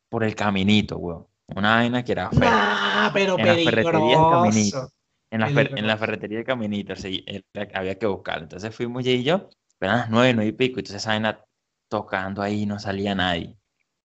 por 0.08 0.24
el 0.24 0.34
caminito, 0.34 0.96
weón. 0.98 1.26
Una 1.54 1.76
vaina 1.76 2.02
que 2.04 2.12
era 2.12 2.30
fea. 2.30 2.50
Nah, 2.50 3.12
pero 3.12 3.38
En 3.38 3.46
la 3.46 3.54
ferretería 3.54 4.18
del 4.18 4.30
Caminito. 4.30 4.50
peligroso. 4.50 4.92
En 5.30 5.40
la, 5.40 5.46
fer- 5.48 5.50
en 5.50 5.60
la 5.60 5.64
Peligroso. 5.72 5.98
ferretería 5.98 6.38
de 6.38 6.44
Caminito, 6.44 6.96
sí, 6.96 7.24
era- 7.26 7.68
había 7.78 7.98
que 7.98 8.06
buscarlo. 8.06 8.42
Entonces 8.44 8.74
fuimos 8.74 9.02
ella 9.02 9.12
y 9.12 9.22
yo, 9.22 9.48
pero 9.78 9.92
a 9.92 9.96
las 9.96 10.10
nueve, 10.10 10.34
nueve 10.34 10.48
y 10.50 10.52
pico, 10.52 10.78
entonces 10.80 11.02
esa 11.02 11.10
vaina 11.10 11.40
tocando 11.92 12.40
ahí, 12.40 12.64
no 12.64 12.78
salía 12.78 13.14
nadie. 13.14 13.54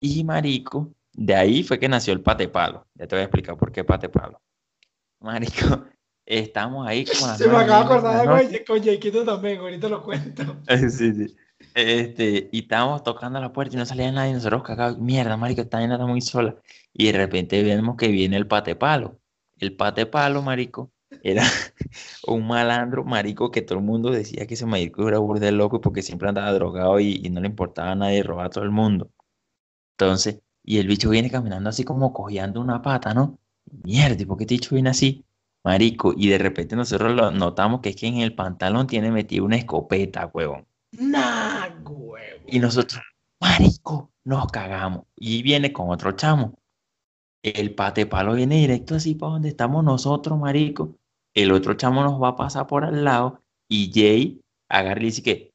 Y 0.01 0.25
marico, 0.25 0.93
de 1.13 1.37
ahí 1.37 1.63
fue 1.63 1.79
que 1.79 1.89
nació 1.89 2.13
el 2.15 2.21
patepalo. 2.21 2.85
Ya 2.95 3.07
te 3.07 3.15
voy 3.15 3.21
a 3.21 3.27
explicar 3.27 3.57
por 3.57 3.71
qué 3.71 3.85
patepalo. 3.85 4.43
Marico, 5.21 5.85
estamos 6.27 6.87
ahí 6.87 7.05
como 7.21 7.35
Se 7.37 7.47
me 7.47 7.57
acaba 7.57 7.79
de 7.79 7.85
acordar 7.85 8.65
con, 8.67 8.83
Jaquito 8.83 9.25
también, 9.25 9.59
ahorita 9.59 9.89
lo 9.89 10.03
cuento. 10.03 10.57
Sí, 10.91 11.15
sí. 11.15 11.37
Este, 11.75 12.49
y 12.51 12.63
estábamos 12.63 13.05
tocando 13.05 13.41
la 13.41 13.53
puerta 13.53 13.77
y 13.77 13.79
no 13.79 13.87
salía 13.87 14.11
nadie, 14.11 14.35
nosotros 14.35 14.65
cagados, 14.65 14.99
mierda, 14.99 15.37
marico, 15.37 15.61
esta 15.61 15.79
vaina 15.79 15.95
está 15.95 16.07
muy 16.07 16.21
sola. 16.21 16.57
Y 16.93 17.13
de 17.13 17.19
repente 17.19 17.63
vemos 17.63 17.97
que 17.97 18.09
viene 18.09 18.37
el 18.37 18.49
pate 18.49 18.75
palo. 18.75 19.21
El 19.59 19.77
pate 19.77 20.07
palo, 20.07 20.43
marico, 20.43 20.91
era 21.31 21.43
un 22.27 22.47
malandro, 22.47 23.05
marico, 23.05 23.51
que 23.51 23.63
todo 23.63 23.79
el 23.79 23.85
mundo 23.85 24.11
decía 24.11 24.47
que 24.47 24.55
ese 24.55 24.67
marico 24.67 25.09
era 25.09 25.19
burde 25.19 25.53
loco 25.53 25.81
porque 25.81 26.03
siempre 26.03 26.29
andaba 26.29 26.53
drogado 26.53 27.01
y, 27.01 27.21
y 27.25 27.31
no 27.31 27.41
le 27.41 27.49
importaba 27.49 27.93
a 27.93 27.95
nadie, 27.97 28.23
robaba 28.23 28.47
a 28.47 28.51
todo 28.51 28.65
el 28.65 28.71
mundo. 28.71 29.11
Entonces, 29.99 30.41
y 30.63 30.79
el 30.79 30.89
bicho 30.89 31.11
viene 31.11 31.31
caminando 31.31 31.71
así 31.71 31.85
como 31.85 32.13
cojeando 32.13 32.61
una 32.61 32.83
pata, 32.83 33.15
¿no? 33.15 33.39
Mierda, 33.85 34.21
¿y 34.21 34.27
por 34.27 34.37
qué 34.37 34.45
este 34.45 34.55
bicho 34.55 34.75
viene 34.75 34.91
así? 34.91 35.25
Marico, 35.65 36.15
y 36.17 36.29
de 36.29 36.39
repente 36.39 36.77
nosotros 36.77 37.13
lo 37.15 37.31
notamos 37.31 37.81
que 37.81 37.91
es 37.91 37.97
que 37.97 38.07
en 38.07 38.19
el 38.19 38.35
pantalón 38.35 38.87
tiene 38.87 39.11
metido 39.11 39.45
una 39.45 39.57
escopeta, 39.57 40.31
huevón. 40.33 40.67
Nah, 40.93 41.69
huevo. 41.83 42.45
Y 42.47 42.59
nosotros, 42.59 43.03
marico, 43.41 44.13
nos 44.25 44.47
cagamos. 44.49 45.07
Y 45.17 45.43
viene 45.43 45.73
con 45.73 45.91
otro 45.91 46.13
chamo. 46.13 46.59
El 47.43 47.75
pate 47.75 48.07
palo 48.07 48.35
viene 48.35 48.57
directo 48.57 48.97
así 48.97 49.15
para 49.15 49.33
donde 49.33 49.49
estamos 49.49 49.85
nosotros, 49.85 50.39
marico. 50.39 50.97
El 51.37 51.53
otro 51.53 51.75
chamo 51.75 52.03
nos 52.03 52.21
va 52.21 52.29
a 52.29 52.37
pasar 52.37 52.67
por 52.67 52.83
al 52.83 53.05
lado 53.05 53.43
y 53.69 53.93
Jay 53.93 54.41
agarra 54.71 54.99
y 54.99 55.03
le 55.03 55.07
dice 55.07 55.23
que 55.23 55.53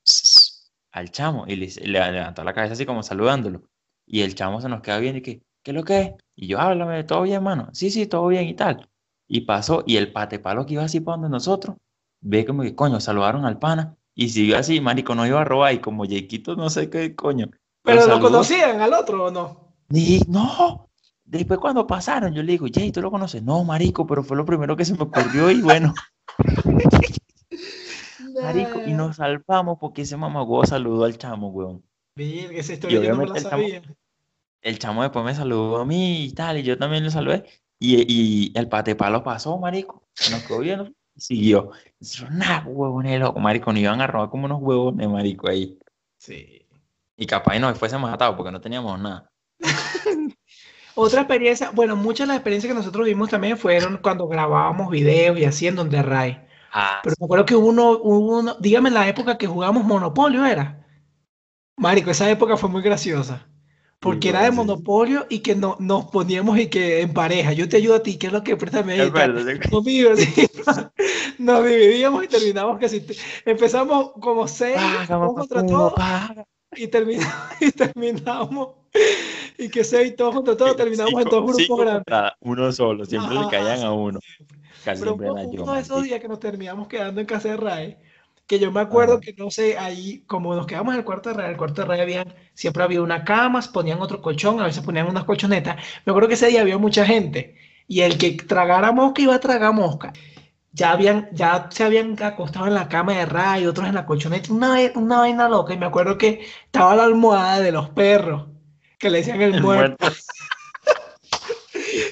al 0.91 1.09
chamo 1.09 1.45
y 1.47 1.55
le, 1.55 1.67
le 1.81 2.11
levantó 2.11 2.43
la 2.43 2.53
cabeza 2.53 2.73
así 2.73 2.85
como 2.85 3.01
saludándolo. 3.01 3.63
Y 4.05 4.21
el 4.21 4.35
chamo 4.35 4.61
se 4.61 4.69
nos 4.69 4.81
queda 4.81 4.99
bien 4.99 5.17
y 5.17 5.21
que, 5.21 5.41
¿qué 5.63 5.71
es 5.71 5.75
lo 5.75 5.83
que 5.83 5.99
es? 6.01 6.11
Y 6.35 6.45
yo, 6.45 6.59
háblame, 6.59 7.03
¿todo 7.03 7.23
bien, 7.23 7.41
mano? 7.41 7.69
Sí, 7.73 7.89
sí, 7.89 8.05
todo 8.05 8.27
bien 8.27 8.47
y 8.47 8.53
tal. 8.53 8.87
Y 9.27 9.41
pasó, 9.41 9.83
y 9.87 9.97
el 9.97 10.11
pate 10.11 10.37
palo 10.37 10.67
que 10.67 10.73
iba 10.73 10.83
así 10.83 10.99
para 10.99 11.17
donde 11.17 11.29
nosotros, 11.29 11.77
ve 12.21 12.45
como 12.45 12.61
que, 12.61 12.75
coño, 12.75 12.99
saludaron 12.99 13.45
al 13.45 13.57
pana 13.57 13.97
y 14.13 14.29
siguió 14.29 14.59
así, 14.59 14.81
marico, 14.81 15.15
no 15.15 15.25
iba 15.25 15.41
a 15.41 15.45
robar 15.45 15.73
y 15.73 15.79
como 15.79 16.05
Jayquito 16.05 16.55
no 16.55 16.69
sé 16.69 16.91
qué 16.91 17.15
coño. 17.15 17.49
¿Pero 17.83 18.05
lo 18.05 18.19
conocían 18.19 18.81
al 18.81 18.93
otro 18.93 19.25
o 19.25 19.31
no? 19.31 19.73
Dije, 19.89 20.25
no. 20.27 20.90
Después 21.31 21.61
cuando 21.61 21.87
pasaron, 21.87 22.33
yo 22.33 22.43
le 22.43 22.51
digo, 22.51 22.65
Jay, 22.69 22.91
¿tú 22.91 23.01
lo 23.01 23.09
conoces? 23.09 23.41
No, 23.41 23.63
marico, 23.63 24.05
pero 24.05 24.21
fue 24.21 24.35
lo 24.35 24.45
primero 24.45 24.75
que 24.75 24.83
se 24.83 24.93
me 24.93 25.03
ocurrió 25.03 25.49
y 25.49 25.61
bueno, 25.61 25.93
marico, 28.41 28.81
y 28.85 28.91
nos 28.93 29.15
salvamos 29.15 29.77
porque 29.79 30.01
ese 30.01 30.17
mamagüevo 30.17 30.65
saludó 30.65 31.05
al 31.05 31.17
chamo, 31.17 31.47
weón. 31.49 31.81
Virga, 32.17 32.59
esa 32.59 32.73
historia 32.73 33.01
yo 33.01 33.11
no 33.11 33.15
me 33.21 33.27
la 33.27 33.37
el 33.37 33.43
chamo- 33.43 33.49
sabía. 33.49 33.81
El 34.61 34.77
chamo 34.77 35.03
después 35.03 35.23
me 35.23 35.33
saludó 35.33 35.77
a 35.77 35.85
mí 35.85 36.25
y 36.25 36.33
tal, 36.33 36.57
y 36.57 36.63
yo 36.63 36.77
también 36.77 37.05
le 37.05 37.11
saludé. 37.11 37.45
Y, 37.79 38.03
y 38.07 38.51
el 38.55 38.67
patepalo 38.67 39.23
pasó, 39.23 39.57
marico. 39.57 40.03
Nos 40.29 40.43
quedó 40.43 40.59
viendo 40.59 40.89
y 41.15 41.21
siguió. 41.21 41.71
Nah, 42.29 42.65
huevones, 42.67 43.19
loco, 43.21 43.39
marico, 43.39 43.71
nos 43.71 43.81
iban 43.81 44.01
a 44.01 44.07
robar 44.07 44.29
como 44.29 44.45
unos 44.45 44.61
huevones, 44.61 45.07
marico, 45.09 45.49
ahí. 45.49 45.79
Sí. 46.17 46.67
Y 47.15 47.25
capaz 47.25 47.55
y 47.55 47.59
nos 47.59 47.77
fuésemos 47.77 48.11
matado 48.11 48.35
porque 48.35 48.51
no 48.51 48.59
teníamos 48.61 48.99
nada. 48.99 49.31
Otra 51.01 51.21
experiencia, 51.21 51.71
bueno, 51.71 51.95
muchas 51.95 52.27
de 52.27 52.27
las 52.27 52.37
experiencias 52.37 52.71
que 52.71 52.77
nosotros 52.77 53.07
vimos 53.07 53.29
también 53.29 53.57
fueron 53.57 53.97
cuando 53.97 54.27
grabábamos 54.27 54.91
videos 54.91 55.39
y 55.39 55.45
así 55.45 55.65
en 55.65 55.75
donde 55.75 56.01
Ray. 56.03 56.39
Ah, 56.71 56.99
Pero 57.03 57.15
me 57.19 57.25
acuerdo 57.25 57.45
que 57.47 57.55
hubo 57.55 57.69
uno, 57.69 57.91
hubo 57.91 58.39
uno, 58.39 58.55
dígame 58.59 58.91
la 58.91 59.07
época 59.07 59.37
que 59.37 59.47
jugábamos 59.47 59.83
Monopolio, 59.83 60.45
¿era? 60.45 60.85
Marico, 61.75 62.11
esa 62.11 62.29
época 62.29 62.55
fue 62.55 62.69
muy 62.69 62.83
graciosa. 62.83 63.47
Porque 63.99 64.29
era 64.29 64.43
de. 64.43 64.51
Monopolio 64.51 65.25
y 65.27 65.39
que 65.39 65.55
no, 65.55 65.75
nos 65.79 66.05
poníamos 66.05 66.59
y 66.59 66.67
que 66.67 67.01
en 67.01 67.13
pareja, 67.13 67.53
yo 67.53 67.67
te 67.67 67.77
ayudo 67.77 67.95
a 67.95 68.03
ti, 68.03 68.17
¿qué 68.17 68.27
es 68.27 68.33
lo 68.33 68.43
que 68.43 68.55
préstame 68.55 68.93
ahí? 68.93 69.11
sí. 70.17 70.47
Nos 71.39 71.65
dividíamos 71.65 72.23
y 72.23 72.27
terminamos 72.27 72.77
que 72.77 72.89
si 72.89 73.03
empezamos 73.45 74.11
como 74.19 74.47
seis, 74.47 74.75
Págame, 74.75 75.07
todos 75.07 75.33
contra 75.33 75.65
todos, 75.65 75.93
y 76.75 76.87
terminamos, 76.87 77.35
y 77.59 77.71
terminamos, 77.71 78.69
y 79.57 79.69
que 79.69 79.83
seis, 79.83 80.15
todos 80.15 80.35
contra 80.35 80.55
todos, 80.57 80.75
terminamos 80.75 81.13
en 81.13 81.19
Cinco- 81.19 81.35
dos 81.41 81.55
grupos 81.55 81.79
grandes. 81.79 82.33
uno 82.41 82.71
solo, 82.71 83.05
siempre 83.05 83.35
le 83.37 83.47
caían 83.49 83.81
a 83.83 83.93
uno. 83.93 84.19
Casi 84.83 85.01
Pero 85.01 85.17
siempre 85.17 85.27
yo, 85.53 85.63
uno 85.63 85.73
de 85.73 85.81
esos 85.81 86.03
días 86.03 86.19
que 86.19 86.27
nos 86.27 86.39
terminamos 86.39 86.87
quedando 86.87 87.21
en 87.21 87.27
casa 87.27 87.49
de 87.49 87.57
Rae, 87.57 87.97
que 88.47 88.59
yo 88.59 88.71
me 88.71 88.81
acuerdo 88.81 89.13
Ajá. 89.13 89.21
que 89.21 89.33
no 89.33 89.49
sé, 89.51 89.77
ahí, 89.77 90.23
como 90.27 90.55
nos 90.55 90.65
quedamos 90.65 90.93
en 90.93 90.99
el 90.99 91.05
cuarto 91.05 91.29
de 91.29 91.35
Rae, 91.35 91.51
el 91.51 91.57
cuarto 91.57 91.81
de 91.81 91.87
Rae 91.87 92.01
habían, 92.01 92.33
siempre 92.53 92.83
había 92.83 93.01
una 93.01 93.23
cama, 93.23 93.61
ponían 93.71 94.01
otro 94.01 94.21
colchón, 94.21 94.59
a 94.59 94.65
veces 94.65 94.83
ponían 94.83 95.07
unas 95.07 95.23
colchonetas. 95.23 95.77
Me 96.05 96.11
acuerdo 96.11 96.27
que 96.27 96.33
ese 96.33 96.47
día 96.47 96.61
había 96.61 96.77
mucha 96.77 97.05
gente, 97.05 97.55
y 97.87 98.01
el 98.01 98.17
que 98.17 98.31
tragara 98.31 98.91
mosca 98.91 99.21
iba 99.21 99.35
a 99.35 99.39
tragar 99.39 99.73
mosca. 99.73 100.11
Ya 100.73 100.91
habían, 100.91 101.29
ya 101.33 101.67
se 101.69 101.83
habían 101.83 102.15
acostado 102.23 102.67
en 102.67 102.73
la 102.73 102.87
cama 102.89 103.13
de 103.13 103.25
Ray, 103.25 103.65
otros 103.67 103.87
en 103.87 103.95
la 103.95 104.05
colchoneta, 104.05 104.51
una, 104.53 104.77
una 104.95 105.19
vaina 105.19 105.47
loca, 105.49 105.73
y 105.73 105.77
me 105.77 105.85
acuerdo 105.85 106.17
que 106.17 106.45
estaba 106.65 106.95
la 106.95 107.03
almohada 107.05 107.59
de 107.59 107.71
los 107.71 107.89
perros, 107.89 108.47
que 109.01 109.09
le 109.09 109.17
decían 109.19 109.41
el 109.41 109.55
El 109.55 109.61
muerto. 109.63 109.97
muerto. 109.99 110.21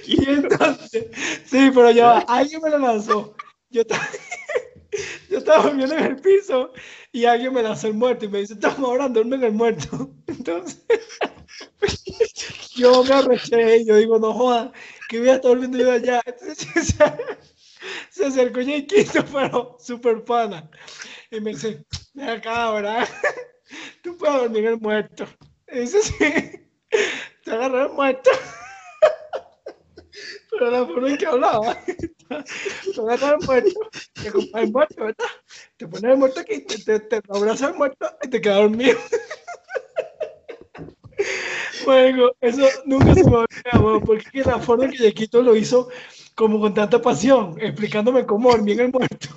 Y 0.05 0.29
entonces, 0.29 1.05
sí, 1.45 1.71
pero 1.73 1.91
ya 1.91 2.19
alguien 2.19 2.61
me 2.61 2.69
lo 2.69 2.79
lanzó. 2.79 3.35
Yo 3.69 3.81
estaba, 3.81 4.07
yo 5.29 5.37
estaba 5.37 5.63
durmiendo 5.63 5.95
en 5.95 6.05
el 6.05 6.15
piso 6.17 6.73
y 7.11 7.25
alguien 7.25 7.53
me 7.53 7.63
lanzó 7.63 7.87
el 7.87 7.93
muerto 7.93 8.25
y 8.25 8.29
me 8.29 8.39
dice, 8.39 8.53
estamos 8.53 8.79
ahora 8.79 9.07
duerme 9.07 9.35
en 9.37 9.43
el 9.43 9.51
muerto. 9.53 10.11
Entonces, 10.27 10.83
yo 12.75 13.03
me 13.03 13.13
arreché 13.13 13.77
y 13.77 13.85
yo 13.85 13.95
digo, 13.95 14.19
no 14.19 14.33
joda, 14.33 14.71
que 15.07 15.19
voy 15.19 15.29
a 15.29 15.35
estar 15.35 15.51
durmiendo 15.51 15.77
yo 15.77 15.91
allá. 15.91 16.21
Entonces, 16.25 16.95
se, 18.09 18.25
acercó 18.25 18.61
Yaquito, 18.61 19.23
pero 19.31 19.77
súper 19.79 20.23
pana. 20.23 20.69
Y 21.31 21.39
me 21.41 21.51
dice, 21.51 21.85
ven 22.13 22.29
acá, 22.29 22.71
¿verdad? 22.71 23.07
Tú 24.03 24.17
puedes 24.17 24.35
dormir 24.35 24.65
en 24.65 24.73
el 24.73 24.79
muerto. 24.79 25.27
Y 25.71 25.79
dice, 25.79 26.01
sí, 26.01 26.68
te 27.43 27.51
agarré 27.51 27.87
muerto. 27.89 28.29
Pero 30.51 30.71
la 30.71 30.85
forma 30.85 31.09
en 31.09 31.17
que 31.17 31.25
hablaba, 31.25 31.75
te 31.87 33.01
agarras 33.01 33.33
el 33.39 33.45
muerto, 33.45 33.79
te 34.13 34.31
compras 34.31 34.63
el 34.63 34.71
muerto, 34.71 34.95
¿verdad? 35.03 35.25
Te 35.77 35.87
pones 35.87 36.11
el 36.11 36.17
muerto 36.17 36.39
aquí, 36.41 36.61
te, 36.65 36.77
te, 36.79 36.99
te 36.99 37.21
abrazas 37.29 37.71
el 37.71 37.77
muerto 37.77 38.07
y 38.23 38.29
te 38.29 38.41
quedas 38.41 38.57
dormido. 38.59 38.97
Bueno, 41.85 42.31
eso 42.41 42.63
nunca 42.85 43.13
se 43.13 43.23
me 43.23 43.37
olvida, 43.37 43.79
weón, 43.81 44.01
porque 44.01 44.43
la 44.43 44.59
forma 44.59 44.85
en 44.85 44.91
que 44.91 45.03
Yaquito 45.03 45.41
lo 45.41 45.55
hizo 45.55 45.89
como 46.35 46.59
con 46.59 46.73
tanta 46.73 47.01
pasión, 47.01 47.55
explicándome 47.59 48.25
cómo 48.25 48.51
dormía 48.51 48.75
en 48.75 48.79
el 48.81 48.91
muerto. 48.91 49.29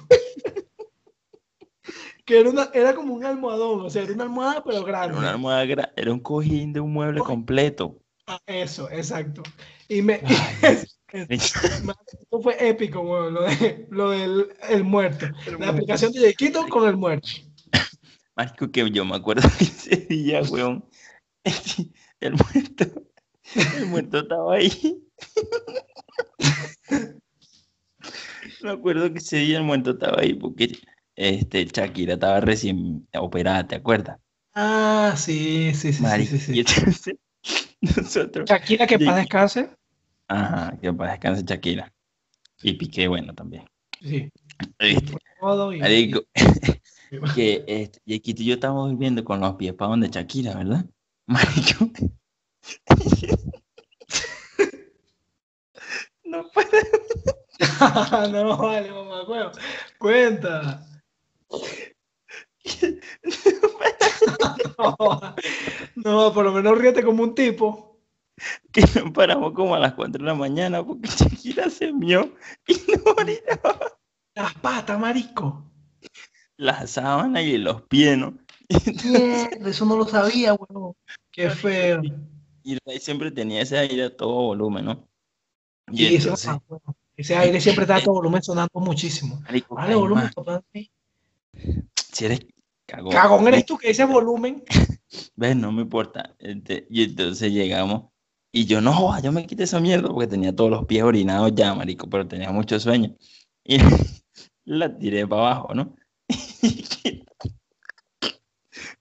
Que 2.32 2.40
era, 2.40 2.48
una, 2.48 2.70
era 2.72 2.94
como 2.94 3.12
un 3.12 3.26
almohadón, 3.26 3.82
o 3.82 3.90
sea, 3.90 4.04
era 4.04 4.14
una 4.14 4.22
almohada 4.22 4.64
pero 4.64 4.82
grande. 4.84 5.08
Era 5.10 5.18
una 5.18 5.30
almohada, 5.32 5.66
gra- 5.66 5.92
era 5.94 6.10
un 6.10 6.18
cojín 6.18 6.72
de 6.72 6.80
un 6.80 6.90
mueble 6.90 7.20
completo. 7.20 8.00
Ah, 8.26 8.40
eso, 8.46 8.88
exacto. 8.90 9.42
Y 9.86 10.00
me, 10.00 10.22
Ay, 10.24 10.78
Esto 11.28 12.40
fue 12.42 12.56
épico, 12.66 13.00
weón, 13.00 13.34
lo, 13.34 13.42
de, 13.42 13.86
lo 13.90 14.10
del 14.12 14.48
el 14.70 14.82
muerto. 14.82 15.26
La 15.58 15.68
aplicación 15.68 16.10
de 16.12 16.22
Yaquito 16.22 16.66
con 16.68 16.88
el 16.88 16.96
muerto. 16.96 17.28
Marico, 18.34 18.70
que 18.70 18.90
yo 18.90 19.04
me 19.04 19.16
acuerdo 19.16 19.46
que 19.58 19.64
ese 19.64 19.96
día, 19.96 20.40
weón, 20.48 20.86
el 22.20 22.32
muerto, 22.32 23.02
el 23.76 23.86
muerto 23.88 24.20
estaba 24.20 24.54
ahí. 24.54 25.04
Me 28.62 28.70
acuerdo 28.70 29.12
que 29.12 29.18
ese 29.18 29.36
día 29.36 29.58
el 29.58 29.64
muerto 29.64 29.90
estaba 29.90 30.22
ahí 30.22 30.32
porque 30.32 30.78
este, 31.16 31.64
Shakira 31.66 32.14
estaba 32.14 32.40
recién 32.40 33.06
operada, 33.14 33.66
¿te 33.66 33.76
acuerdas? 33.76 34.18
Ah, 34.54 35.14
sí, 35.16 35.72
sí, 35.74 35.92
sí, 35.92 35.92
sí, 35.94 36.02
Marico, 36.02 36.30
sí, 36.32 36.38
sí. 36.38 36.52
y 36.54 36.60
entonces 36.60 37.14
nosotros, 37.80 38.48
Shakira, 38.48 38.86
que 38.86 38.94
paz 38.98 39.06
Yaquito. 39.06 39.14
descanse. 39.16 39.70
ajá, 40.28 40.78
que 40.80 40.92
para 40.92 41.12
descanse 41.12 41.42
Shakira. 41.44 41.92
Y 42.62 42.74
Piqué, 42.74 43.08
bueno, 43.08 43.34
también. 43.34 43.64
Sí. 44.00 44.30
Este, 44.78 45.16
Todo 45.40 45.72
y- 45.72 45.80
marico, 45.80 46.22
y- 46.34 46.34
que 47.34 47.64
este, 47.66 48.00
Yaquito 48.06 48.42
y 48.42 48.46
yo 48.46 48.54
estábamos 48.54 48.90
viviendo 48.90 49.24
con 49.24 49.40
los 49.40 49.54
pies 49.56 49.74
para 49.74 49.90
donde 49.90 50.08
Shakira, 50.08 50.54
¿verdad? 50.54 50.84
Marico. 51.26 51.90
No 56.24 56.44
puedo. 56.52 56.68
no, 58.32 58.56
vale, 58.56 58.90
mamá. 58.90 59.52
Cuenta. 59.98 60.86
No, 64.78 65.34
no, 65.96 66.32
por 66.32 66.44
lo 66.44 66.52
menos 66.52 66.78
ríete 66.78 67.02
como 67.02 67.22
un 67.22 67.34
tipo. 67.34 68.00
Que 68.72 68.82
nos 68.82 69.12
paramos 69.12 69.52
como 69.52 69.74
a 69.74 69.78
las 69.78 69.94
4 69.94 70.18
de 70.18 70.24
la 70.24 70.34
mañana 70.34 70.84
porque 70.84 71.08
Shakira 71.08 71.68
se 71.70 71.92
mió 71.92 72.34
y 72.66 72.74
no 72.92 73.12
orinaba. 73.16 73.78
Las 74.34 74.54
patas, 74.54 74.98
marico. 74.98 75.70
Las 76.56 76.92
sábanas 76.92 77.42
y 77.42 77.58
los 77.58 77.82
pies, 77.82 78.16
¿no? 78.16 78.38
Mierda, 79.04 79.68
eso 79.68 79.84
no 79.84 79.96
lo 79.96 80.06
sabía, 80.06 80.54
huevón. 80.54 80.94
Qué 81.30 81.50
feo. 81.50 82.02
Y 82.62 82.78
Ray 82.86 83.00
siempre 83.00 83.30
tenía 83.30 83.62
ese 83.62 83.78
aire 83.78 84.04
a 84.04 84.16
todo 84.16 84.32
volumen, 84.32 84.86
¿no? 84.86 85.08
Y 85.90 86.14
entonces, 86.16 86.50
huevón. 86.68 86.96
Ese 87.16 87.36
aire 87.36 87.60
siempre 87.60 87.84
está 87.84 87.96
a 87.96 88.02
todo 88.02 88.14
volumen 88.14 88.42
sonando 88.42 88.80
muchísimo. 88.80 89.40
marico, 89.42 89.74
Vale, 89.74 89.94
volumen, 89.94 90.30
papá. 90.34 90.62
sí. 90.72 90.90
Si 92.12 92.24
eres, 92.24 92.40
Cagón. 92.86 93.12
Cagón 93.12 93.48
eres 93.48 93.66
tú 93.66 93.78
que 93.78 93.88
dice 93.88 94.04
volumen. 94.04 94.62
¿Ves? 95.36 95.56
No 95.56 95.72
me 95.72 95.82
importa. 95.82 96.34
Este, 96.38 96.86
y 96.90 97.04
entonces 97.04 97.52
llegamos 97.52 98.12
y 98.52 98.66
yo 98.66 98.80
no, 98.82 98.92
joda, 98.92 99.20
yo 99.20 99.32
me 99.32 99.46
quité 99.46 99.64
esa 99.64 99.80
mierda 99.80 100.08
porque 100.08 100.26
tenía 100.26 100.54
todos 100.54 100.70
los 100.70 100.84
pies 100.84 101.02
orinados 101.02 101.54
ya, 101.54 101.74
marico, 101.74 102.08
pero 102.10 102.28
tenía 102.28 102.52
mucho 102.52 102.78
sueño. 102.78 103.16
Y 103.64 103.78
la 104.64 104.96
tiré 104.98 105.26
para 105.26 105.42
abajo, 105.42 105.74
¿no? 105.74 105.96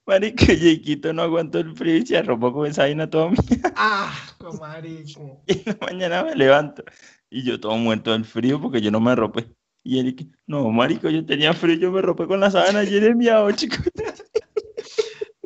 Marico, 0.04 0.44
Jequito 0.46 1.12
no 1.12 1.22
aguantó 1.22 1.60
el 1.60 1.76
frío 1.76 1.96
y 1.96 2.04
se 2.04 2.18
arropó 2.18 2.52
con 2.52 2.66
esa 2.66 2.82
vaina 2.82 3.08
toda 3.08 3.30
mía. 3.30 3.40
Ah, 3.76 4.12
marico. 4.60 5.42
Y 5.46 5.52
en 5.52 5.62
la 5.66 5.78
mañana 5.80 6.24
me 6.24 6.34
levanto 6.34 6.82
y 7.30 7.44
yo 7.44 7.60
todo 7.60 7.76
muerto 7.76 8.12
del 8.12 8.24
frío 8.24 8.60
porque 8.60 8.80
yo 8.80 8.90
no 8.90 9.00
me 9.00 9.12
arropé. 9.12 9.54
Y 9.84 10.12
que, 10.14 10.26
no, 10.46 10.70
marico, 10.70 11.10
yo 11.10 11.24
tenía 11.26 11.52
frío, 11.54 11.76
yo 11.76 11.90
me 11.90 11.98
arropé 11.98 12.26
con 12.26 12.38
la 12.40 12.50
sábana 12.50 12.84
llena 12.84 13.06
de 13.08 13.14
miau, 13.14 13.50
chico. 13.52 13.76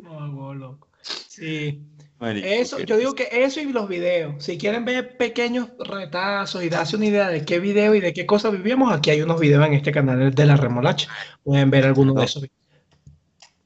No, 0.01 0.27
no, 0.27 0.53
loco. 0.53 0.89
Sí. 1.01 1.83
Marico, 2.19 2.47
Eso, 2.47 2.79
yo 2.79 2.97
digo 2.97 3.13
que 3.13 3.27
eso 3.31 3.59
y 3.59 3.71
los 3.71 3.87
videos. 3.87 4.43
Si 4.43 4.57
quieren 4.57 4.85
ver 4.85 5.17
pequeños 5.17 5.69
retazos 5.77 6.63
y 6.63 6.69
darse 6.69 6.95
una 6.95 7.05
idea 7.05 7.27
de 7.29 7.45
qué 7.45 7.59
video 7.59 7.93
y 7.93 7.99
de 7.99 8.13
qué 8.13 8.25
cosas 8.25 8.51
vivíamos, 8.53 8.91
aquí 8.91 9.11
hay 9.11 9.21
unos 9.21 9.39
videos 9.39 9.65
en 9.67 9.73
este 9.73 9.91
canal 9.91 10.33
de 10.33 10.45
la 10.45 10.55
remolacha. 10.55 11.09
Pueden 11.43 11.69
ver 11.69 11.85
algunos 11.85 12.15
de 12.15 12.23
esos 12.25 12.41
videos. 12.43 12.57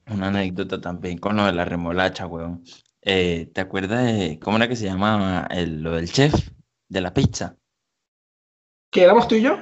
Una 0.07 0.27
anécdota 0.27 0.81
también 0.81 1.17
con 1.19 1.37
lo 1.37 1.45
de 1.45 1.53
la 1.53 1.63
remolacha, 1.63 2.27
weón. 2.27 2.63
Eh, 3.03 3.49
¿te 3.53 3.61
acuerdas 3.61 4.05
de 4.05 4.39
cómo 4.39 4.57
era 4.57 4.67
que 4.67 4.75
se 4.75 4.85
llamaba 4.85 5.47
el- 5.51 5.81
lo 5.81 5.93
del 5.93 6.11
chef 6.11 6.33
de 6.89 7.01
la 7.01 7.13
pizza? 7.13 7.55
¿Que 8.89 9.03
éramos 9.03 9.27
tú 9.29 9.35
y 9.35 9.41
yo? 9.43 9.57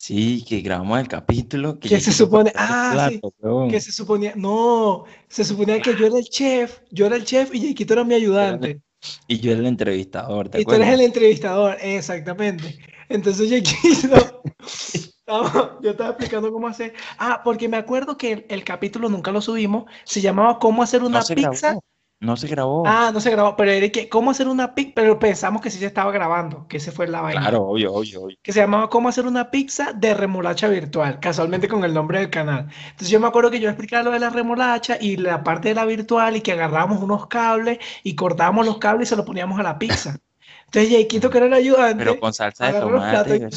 Sí, 0.00 0.44
que 0.48 0.60
grabamos 0.60 0.98
el 1.00 1.08
capítulo. 1.08 1.78
Que 1.78 2.00
se 2.00 2.12
supone- 2.12 2.52
ah, 2.54 3.08
sí, 3.10 3.18
plato. 3.18 3.68
Que 3.68 3.80
se 3.80 3.92
suponía, 3.92 4.32
no, 4.36 5.04
se 5.28 5.44
suponía 5.44 5.82
que 5.82 5.94
yo 5.96 6.06
era 6.06 6.18
el 6.18 6.24
chef, 6.24 6.80
yo 6.90 7.06
era 7.06 7.16
el 7.16 7.24
chef 7.24 7.54
y 7.54 7.68
Jaquito 7.68 7.94
era 7.94 8.04
mi 8.04 8.14
ayudante. 8.14 8.80
Y 9.26 9.38
yo 9.40 9.50
era 9.52 9.60
el 9.60 9.66
entrevistador, 9.66 10.48
¿te 10.48 10.60
Y 10.60 10.64
tú 10.64 10.72
eres 10.72 10.88
el 10.88 11.00
entrevistador, 11.02 11.76
exactamente. 11.80 12.78
Entonces 13.08 13.50
Jaquito, 13.50 14.42
estaba- 14.94 15.78
yo 15.82 15.90
estaba 15.90 16.10
explicando 16.10 16.52
cómo 16.52 16.68
hacer. 16.68 16.94
Ah, 17.18 17.42
porque 17.44 17.68
me 17.68 17.76
acuerdo 17.76 18.16
que 18.16 18.32
el, 18.32 18.46
el 18.48 18.64
capítulo 18.64 19.08
nunca 19.08 19.30
lo 19.32 19.40
subimos, 19.40 19.84
se 20.04 20.20
llamaba 20.20 20.58
Cómo 20.58 20.82
hacer 20.82 21.02
una 21.02 21.20
No 21.20 21.26
pizza. 21.34 21.68
grabó. 21.68 21.84
No 22.20 22.36
se 22.36 22.48
grabó. 22.48 22.82
Ah, 22.84 23.10
no 23.14 23.20
se 23.20 23.30
grabó, 23.30 23.54
pero 23.54 23.70
era 23.70 23.88
que 23.90 24.08
cómo 24.08 24.32
hacer 24.32 24.48
una 24.48 24.74
pizza, 24.74 24.92
pero 24.96 25.20
pensamos 25.20 25.62
que 25.62 25.70
sí 25.70 25.78
se 25.78 25.86
estaba 25.86 26.10
grabando, 26.10 26.66
que 26.66 26.78
ese 26.78 26.90
fue 26.90 27.06
la 27.06 27.20
vaina. 27.20 27.40
Claro, 27.40 27.62
obvio, 27.62 27.92
obvio, 27.92 28.22
obvio. 28.22 28.36
Que 28.42 28.52
se 28.52 28.58
llamaba 28.58 28.90
Cómo 28.90 29.08
hacer 29.08 29.26
una 29.26 29.52
pizza 29.52 29.92
de 29.92 30.14
remolacha 30.14 30.66
virtual, 30.66 31.20
casualmente 31.20 31.68
con 31.68 31.84
el 31.84 31.94
nombre 31.94 32.18
del 32.18 32.30
canal. 32.30 32.68
Entonces 32.86 33.10
yo 33.10 33.20
me 33.20 33.28
acuerdo 33.28 33.52
que 33.52 33.60
yo 33.60 33.68
explicaba 33.68 34.02
lo 34.02 34.10
de 34.10 34.18
la 34.18 34.30
remolacha 34.30 34.98
y 35.00 35.16
la 35.16 35.44
parte 35.44 35.68
de 35.68 35.74
la 35.76 35.84
virtual 35.84 36.34
y 36.34 36.40
que 36.40 36.52
agarrábamos 36.52 37.00
unos 37.00 37.28
cables 37.28 37.78
y 38.02 38.16
cortábamos 38.16 38.66
los 38.66 38.78
cables 38.78 39.08
y 39.08 39.10
se 39.10 39.16
los 39.16 39.24
poníamos 39.24 39.60
a 39.60 39.62
la 39.62 39.78
pizza. 39.78 40.18
Entonces 40.64 40.92
Jaquito, 40.92 41.30
que 41.30 41.38
era 41.38 41.46
el 41.46 41.54
ayudante, 41.54 42.04
Pero 42.04 42.18
con 42.18 42.34
salsa 42.34 42.66
de 42.66 42.80
los 42.80 42.90
tomate. 42.90 43.48